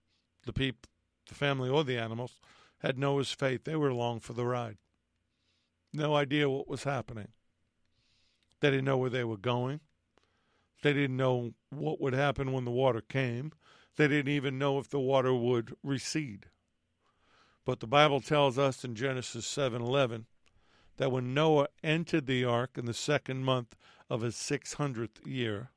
[0.45, 0.87] the peop,
[1.27, 2.39] the family or the animals,
[2.79, 3.63] had Noah's faith.
[3.63, 4.77] They were along for the ride.
[5.93, 7.29] No idea what was happening.
[8.59, 9.81] They didn't know where they were going.
[10.81, 13.51] They didn't know what would happen when the water came.
[13.97, 16.47] They didn't even know if the water would recede.
[17.65, 20.25] But the Bible tells us in Genesis 7:11
[20.97, 23.75] that when Noah entered the ark in the second month
[24.09, 25.71] of his 600th year,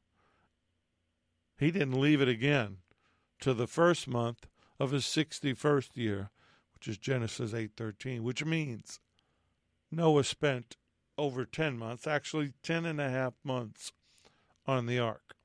[1.59, 2.79] he didn't leave it again
[3.45, 4.47] to the first month
[4.81, 6.31] of his 61st year,
[6.73, 9.01] which is Genesis 8:13, which means
[9.91, 10.79] Noah spent
[11.19, 13.93] over 10 months, actually 10 and a half months
[14.67, 15.37] on the ark.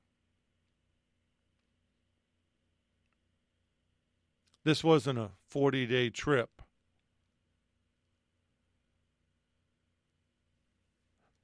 [4.64, 6.62] This wasn't a 40 day trip.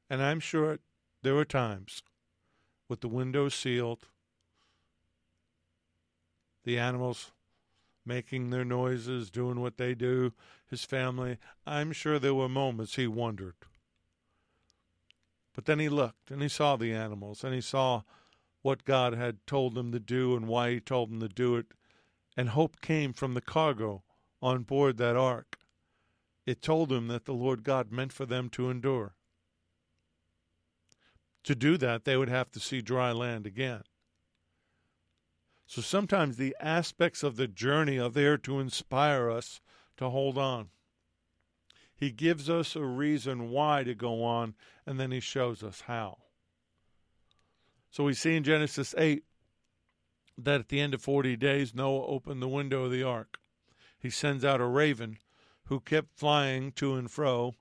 [0.09, 0.78] And I'm sure
[1.20, 2.02] there were times
[2.88, 4.09] with the windows sealed,
[6.66, 7.30] the animals
[8.04, 10.32] making their noises, doing what they do,
[10.68, 11.38] his family.
[11.66, 13.54] I'm sure there were moments he wondered.
[15.54, 18.02] But then he looked and he saw the animals and he saw
[18.62, 21.66] what God had told him to do and why he told him to do it.
[22.36, 24.02] And hope came from the cargo
[24.42, 25.56] on board that ark.
[26.44, 29.14] It told him that the Lord God meant for them to endure.
[31.44, 33.84] To do that, they would have to see dry land again.
[35.66, 39.60] So sometimes the aspects of the journey are there to inspire us
[39.96, 40.68] to hold on.
[41.94, 44.54] He gives us a reason why to go on,
[44.84, 46.18] and then he shows us how.
[47.90, 49.24] So we see in Genesis 8
[50.38, 53.38] that at the end of 40 days, Noah opened the window of the ark.
[53.98, 55.18] He sends out a raven
[55.64, 57.54] who kept flying to and fro,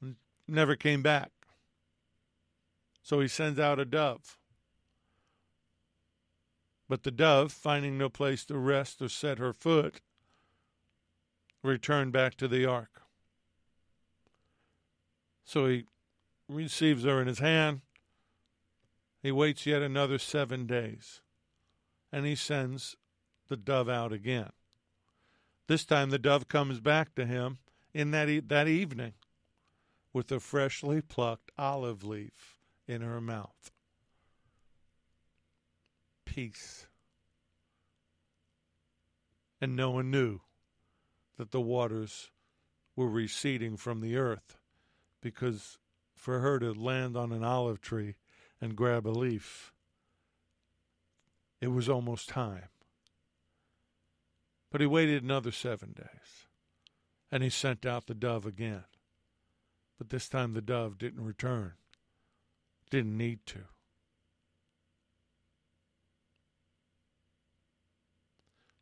[0.00, 0.16] and
[0.48, 1.30] never came back.
[3.02, 4.38] So he sends out a dove.
[6.92, 10.02] But the dove, finding no place to rest or set her foot,
[11.62, 13.00] returned back to the ark.
[15.42, 15.86] So he
[16.50, 17.80] receives her in his hand.
[19.22, 21.22] He waits yet another seven days,
[22.12, 22.98] and he sends
[23.48, 24.52] the dove out again.
[25.68, 27.56] This time the dove comes back to him
[27.94, 29.14] in that, e- that evening
[30.12, 33.71] with a freshly plucked olive leaf in her mouth.
[36.24, 36.86] Peace.
[39.60, 40.40] And no one knew
[41.36, 42.30] that the waters
[42.96, 44.58] were receding from the earth
[45.20, 45.78] because
[46.14, 48.16] for her to land on an olive tree
[48.60, 49.72] and grab a leaf,
[51.60, 52.68] it was almost time.
[54.70, 56.46] But he waited another seven days
[57.30, 58.84] and he sent out the dove again.
[59.98, 61.72] But this time the dove didn't return,
[62.90, 63.60] didn't need to.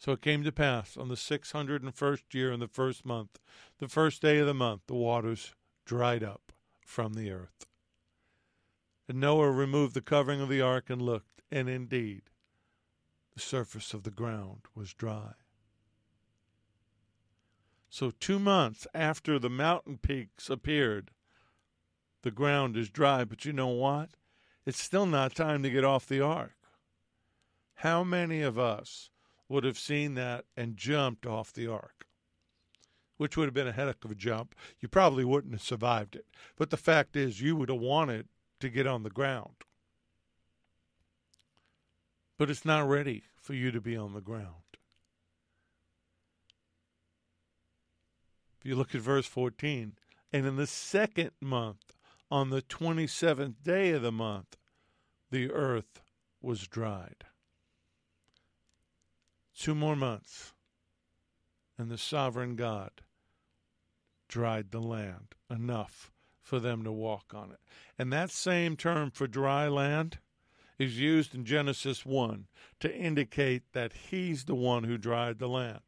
[0.00, 3.04] So it came to pass on the six hundred and first year in the first
[3.04, 3.38] month,
[3.78, 6.52] the first day of the month, the waters dried up
[6.86, 7.66] from the earth.
[9.06, 12.22] And Noah removed the covering of the ark and looked, and indeed
[13.34, 15.34] the surface of the ground was dry.
[17.90, 21.10] So, two months after the mountain peaks appeared,
[22.22, 23.24] the ground is dry.
[23.24, 24.10] But you know what?
[24.64, 26.56] It's still not time to get off the ark.
[27.74, 29.10] How many of us
[29.50, 32.06] would have seen that and jumped off the ark,
[33.16, 34.54] which would have been a heck of a jump.
[34.78, 36.24] You probably wouldn't have survived it.
[36.56, 38.28] But the fact is, you would have wanted
[38.60, 39.56] to get on the ground.
[42.38, 44.54] But it's not ready for you to be on the ground.
[48.60, 49.94] If you look at verse 14,
[50.32, 51.96] and in the second month,
[52.30, 54.56] on the 27th day of the month,
[55.32, 56.00] the earth
[56.40, 57.24] was dried.
[59.60, 60.54] Two more months,
[61.76, 63.02] and the sovereign God
[64.26, 67.60] dried the land enough for them to walk on it.
[67.98, 70.16] And that same term for dry land
[70.78, 72.46] is used in Genesis 1
[72.80, 75.80] to indicate that he's the one who dried the land.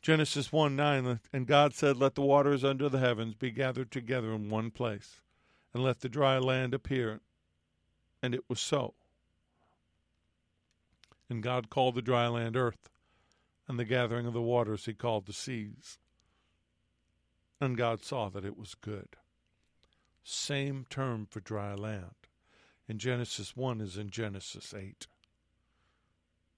[0.00, 4.32] Genesis 1 9, and God said, Let the waters under the heavens be gathered together
[4.32, 5.22] in one place,
[5.74, 7.18] and let the dry land appear.
[8.22, 8.94] And it was so.
[11.28, 12.88] And God called the dry land earth,
[13.68, 15.98] and the gathering of the waters he called the seas.
[17.60, 19.16] And God saw that it was good.
[20.22, 22.14] Same term for dry land
[22.88, 25.06] in Genesis 1 as in Genesis 8.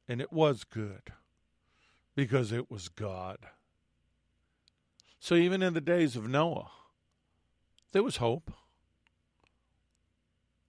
[0.06, 1.12] And it was good
[2.14, 3.38] because it was God.
[5.20, 6.70] So even in the days of Noah,
[7.92, 8.52] there was hope.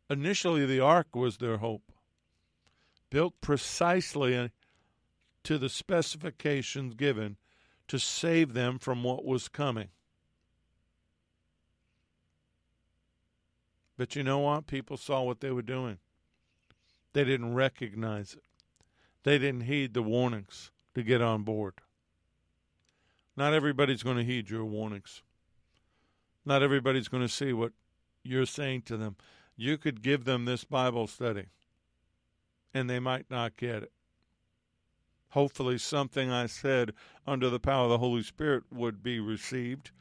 [0.09, 1.91] Initially, the ark was their hope
[3.09, 4.51] built precisely
[5.43, 7.37] to the specifications given
[7.87, 9.89] to save them from what was coming.
[13.97, 14.67] But you know what?
[14.67, 15.97] People saw what they were doing.
[17.13, 18.43] They didn't recognize it.
[19.23, 21.73] They didn't heed the warnings to get on board.
[23.35, 25.21] Not everybody's going to heed your warnings.
[26.45, 27.73] Not everybody's going to see what
[28.23, 29.15] you're saying to them.
[29.55, 31.47] You could give them this Bible study,
[32.73, 33.91] and they might not get it.
[35.29, 36.93] Hopefully, something I said
[37.27, 39.91] under the power of the Holy Spirit would be received,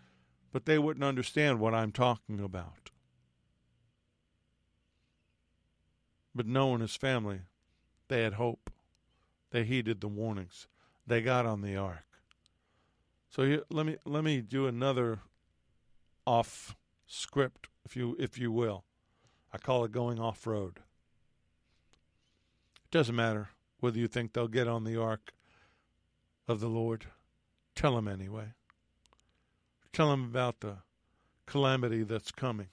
[0.52, 2.90] but they wouldn't understand what I'm talking about.
[6.34, 7.40] But Noah and his family,
[8.08, 8.70] they had hope.
[9.50, 10.66] They heeded the warnings.
[11.06, 12.04] They got on the ark.
[13.30, 15.20] So here, let me let me do another
[16.26, 18.84] off script, if you if you will.
[19.52, 20.80] I call it going off road.
[22.88, 25.32] It doesn't matter whether you think they'll get on the ark
[26.46, 27.04] of the Lord.
[27.74, 28.54] Tell them anyway.
[29.92, 30.78] Tell them about the
[31.44, 32.68] calamity that's coming.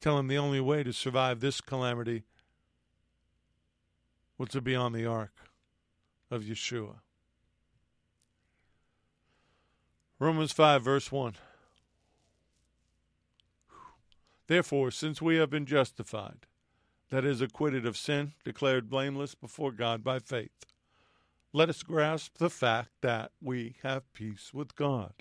[0.00, 2.22] Tell them the only way to survive this calamity
[4.38, 5.34] was to be on the ark
[6.30, 7.00] of Yeshua.
[10.18, 11.34] Romans 5, verse 1.
[14.46, 16.47] Therefore, since we have been justified,
[17.10, 20.66] that is, acquitted of sin, declared blameless before God by faith,
[21.52, 25.14] let us grasp the fact that we have peace with God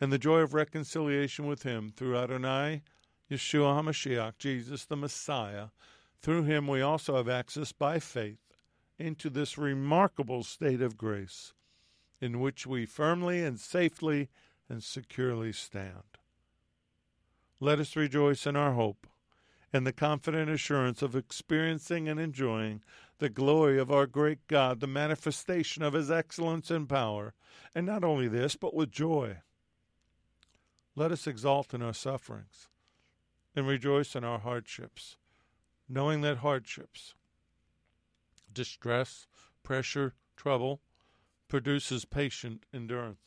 [0.00, 2.82] and the joy of reconciliation with Him through Adonai
[3.30, 5.68] Yeshua HaMashiach, Jesus the Messiah.
[6.20, 8.56] Through Him we also have access by faith
[8.98, 11.54] into this remarkable state of grace
[12.20, 14.28] in which we firmly and safely
[14.68, 16.18] and securely stand.
[17.60, 19.06] Let us rejoice in our hope
[19.72, 22.82] and the confident assurance of experiencing and enjoying
[23.18, 27.32] the glory of our great God, the manifestation of His excellence and power.
[27.74, 29.38] And not only this, but with joy.
[30.94, 32.68] Let us exult in our sufferings
[33.56, 35.16] and rejoice in our hardships,
[35.88, 37.14] knowing that hardships,
[38.52, 39.26] distress,
[39.62, 40.80] pressure, trouble,
[41.48, 43.20] produces patient endurance.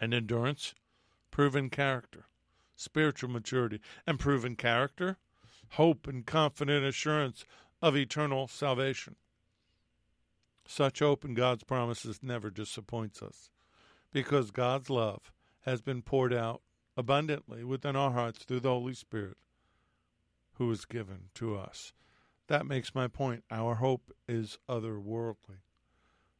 [0.00, 0.74] And endurance,
[1.30, 2.26] proven character
[2.76, 5.18] spiritual maturity, and proven character,
[5.70, 7.44] hope and confident assurance
[7.80, 9.16] of eternal salvation.
[10.66, 13.50] Such hope in God's promises never disappoints us
[14.12, 16.62] because God's love has been poured out
[16.96, 19.36] abundantly within our hearts through the Holy Spirit
[20.54, 21.92] who is given to us.
[22.48, 23.44] That makes my point.
[23.50, 25.62] Our hope is otherworldly,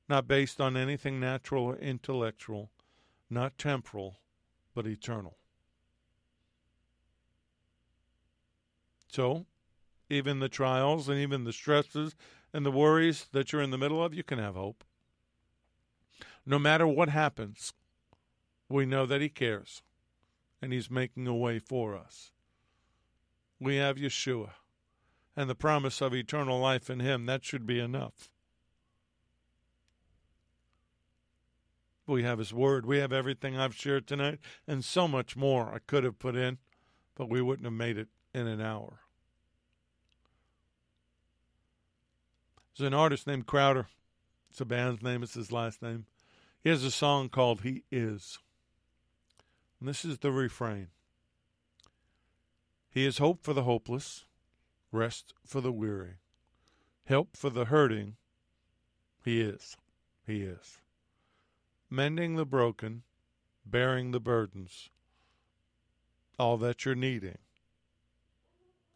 [0.09, 2.71] not based on anything natural or intellectual,
[3.31, 4.21] not temporal,
[4.75, 5.39] but eternal.
[9.13, 9.45] So,
[10.09, 12.17] even the trials and even the stresses
[12.51, 14.85] and the worries that you're in the middle of, you can have hope.
[16.47, 17.75] No matter what happens,
[18.71, 19.83] we know that He cares
[20.63, 22.33] and He's making a way for us.
[23.61, 24.53] We have Yeshua
[25.37, 27.27] and the promise of eternal life in Him.
[27.27, 28.31] That should be enough.
[32.07, 32.87] We have His Word.
[32.87, 36.57] We have everything I've shared tonight and so much more I could have put in,
[37.15, 39.02] but we wouldn't have made it in an hour.
[42.77, 43.89] There's an artist named Crowder.
[44.51, 46.07] It's a band's name, it's his last name.
[46.63, 48.39] He has a song called He Is.
[49.81, 50.89] And this is the refrain
[52.91, 54.25] He is hope for the hopeless,
[54.91, 56.19] rest for the weary,
[57.05, 58.17] help for the hurting.
[59.25, 59.77] He is.
[60.27, 60.79] He is.
[61.91, 63.03] Mending the broken,
[63.67, 64.89] bearing the burdens,
[66.39, 67.39] all that you're needing.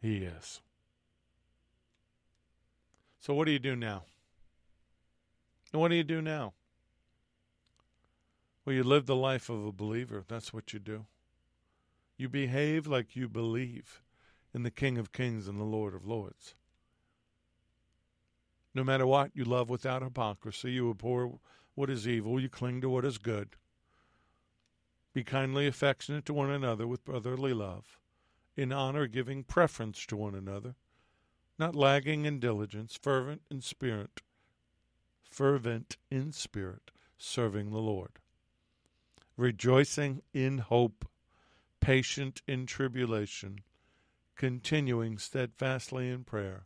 [0.01, 0.61] He is.
[3.27, 4.05] So, what do you do now?
[5.73, 6.53] And what do you do now?
[8.63, 10.23] Well, you live the life of a believer.
[10.29, 11.07] That's what you do.
[12.15, 14.01] You behave like you believe
[14.53, 16.55] in the King of Kings and the Lord of Lords.
[18.73, 20.71] No matter what, you love without hypocrisy.
[20.71, 21.37] You abhor
[21.75, 22.39] what is evil.
[22.39, 23.57] You cling to what is good.
[25.13, 27.97] Be kindly affectionate to one another with brotherly love,
[28.55, 30.75] in honor giving preference to one another
[31.59, 34.21] not lagging in diligence, fervent in spirit,
[35.29, 38.19] fervent in spirit, serving the Lord,
[39.35, 41.07] rejoicing in hope,
[41.79, 43.59] patient in tribulation,
[44.35, 46.65] continuing steadfastly in prayer,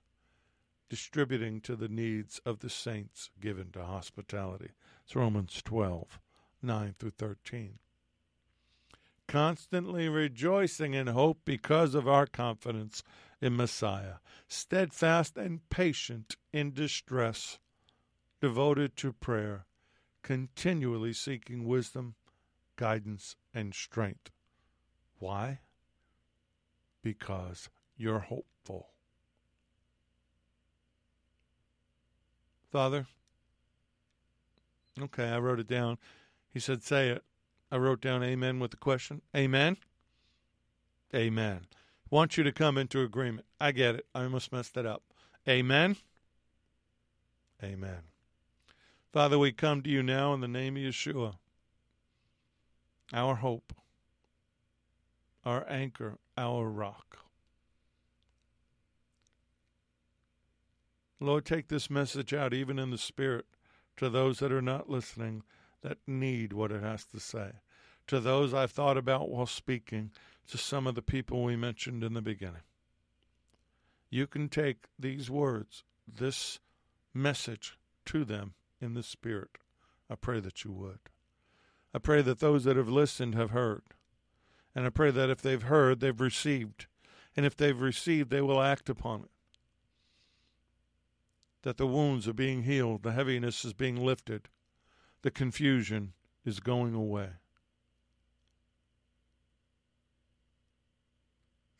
[0.89, 4.71] distributing to the needs of the saints given to hospitality.
[5.05, 6.19] It's Romans 12,
[6.61, 7.79] 9 through 13
[9.31, 13.01] constantly rejoicing in hope because of our confidence
[13.41, 14.15] in Messiah,
[14.47, 17.59] steadfast and patient in distress,
[18.39, 19.65] devoted to prayer,
[20.21, 22.15] continually seeking wisdom,
[22.75, 24.29] guidance, and strength.
[25.19, 25.59] Why?
[27.01, 28.89] Because you're hopeful.
[32.71, 33.07] Father,
[34.99, 35.97] Okay, I wrote it down.
[36.53, 37.23] He said, Say it.
[37.71, 39.21] I wrote down amen with the question.
[39.35, 39.77] Amen?
[41.15, 41.67] Amen.
[42.11, 43.47] Want you to come into agreement.
[43.59, 44.05] I get it.
[44.13, 45.01] I almost messed it up.
[45.47, 45.95] Amen?
[47.63, 48.01] Amen.
[49.13, 51.35] Father, we come to you now in the name of Yeshua,
[53.13, 53.73] our hope,
[55.45, 57.19] our anchor, our rock.
[61.19, 63.45] Lord, take this message out, even in the spirit,
[63.97, 65.43] to those that are not listening,
[65.81, 67.51] that need what it has to say.
[68.07, 70.11] To those I've thought about while speaking,
[70.47, 72.63] to some of the people we mentioned in the beginning.
[74.09, 76.59] You can take these words, this
[77.13, 79.51] message, to them in the Spirit.
[80.09, 80.99] I pray that you would.
[81.93, 83.83] I pray that those that have listened have heard.
[84.75, 86.87] And I pray that if they've heard, they've received.
[87.35, 89.31] And if they've received, they will act upon it.
[91.63, 94.49] That the wounds are being healed, the heaviness is being lifted,
[95.21, 96.13] the confusion
[96.43, 97.29] is going away.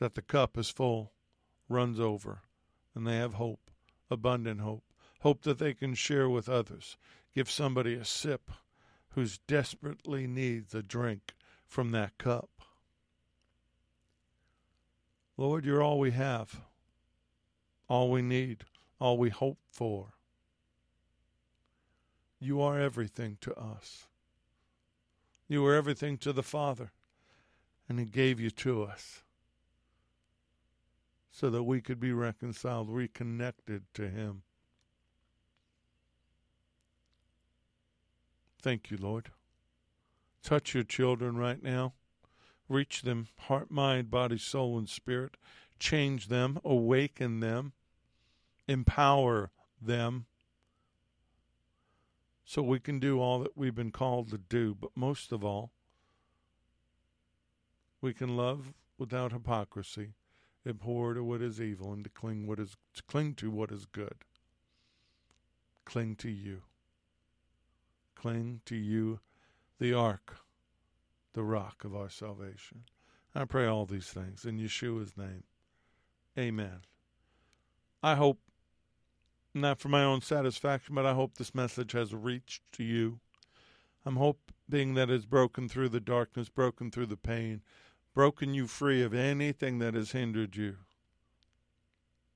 [0.02, 1.14] That the cup is full,
[1.70, 2.41] runs over,
[2.93, 3.72] and they have hope,
[4.10, 4.84] abundant hope
[5.22, 6.97] hope that they can share with others.
[7.34, 8.52] Give somebody a sip
[9.10, 11.36] who's desperately needs a drink
[11.68, 12.49] from that cup.
[15.38, 16.62] Lord, you're all we have,
[17.88, 18.64] all we need,
[18.99, 20.14] all we hope for.
[22.39, 24.08] You are everything to us.
[25.47, 26.91] You were everything to the Father,
[27.88, 29.22] and He gave you to us
[31.32, 34.43] so that we could be reconciled, reconnected to Him.
[38.61, 39.32] Thank you, Lord.
[40.43, 41.93] Touch your children right now.
[42.67, 45.36] Reach them, heart, mind, body, soul, and spirit.
[45.79, 47.73] Change them, awaken them,
[48.67, 49.51] empower
[49.82, 50.25] them
[52.45, 54.75] so we can do all that we've been called to do.
[54.75, 55.71] But most of all,
[58.01, 60.13] we can love without hypocrisy,
[60.68, 63.86] abhor to what is evil, and to cling what is to cling to what is
[63.86, 64.26] good.
[65.86, 66.64] Cling to you
[68.22, 69.20] cling to you,
[69.80, 70.38] the ark,
[71.34, 72.84] the rock of our salvation.
[73.34, 75.43] I pray all these things in Yeshua's name.
[76.38, 76.82] Amen.
[78.03, 78.39] I hope,
[79.55, 83.20] not for my own satisfaction, but I hope this message has reached to you.
[84.05, 87.62] I'm hoping that it's broken through the darkness, broken through the pain,
[88.14, 90.78] broken you free of anything that has hindered you.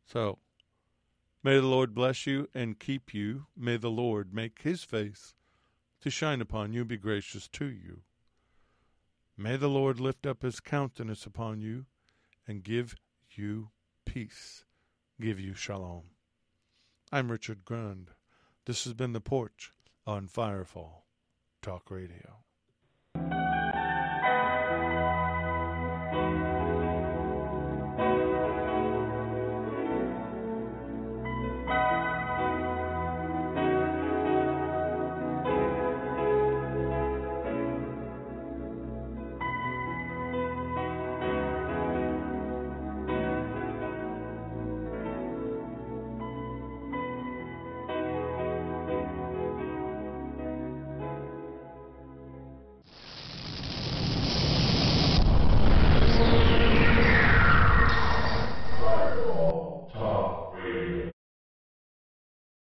[0.06, 0.40] So,
[1.44, 3.48] may the Lord bless you and keep you.
[3.58, 5.34] May the Lord make his face
[6.02, 8.02] to shine upon you, be gracious to you.
[9.38, 11.88] May the Lord lift up his countenance upon you
[12.48, 12.96] and give
[13.32, 13.70] you
[14.06, 14.64] peace,
[15.20, 16.04] give you shalom.
[17.12, 18.12] I'm Richard Grund.
[18.66, 19.72] This has been The Porch
[20.08, 21.04] on Firefall
[21.62, 22.45] Talk Radio.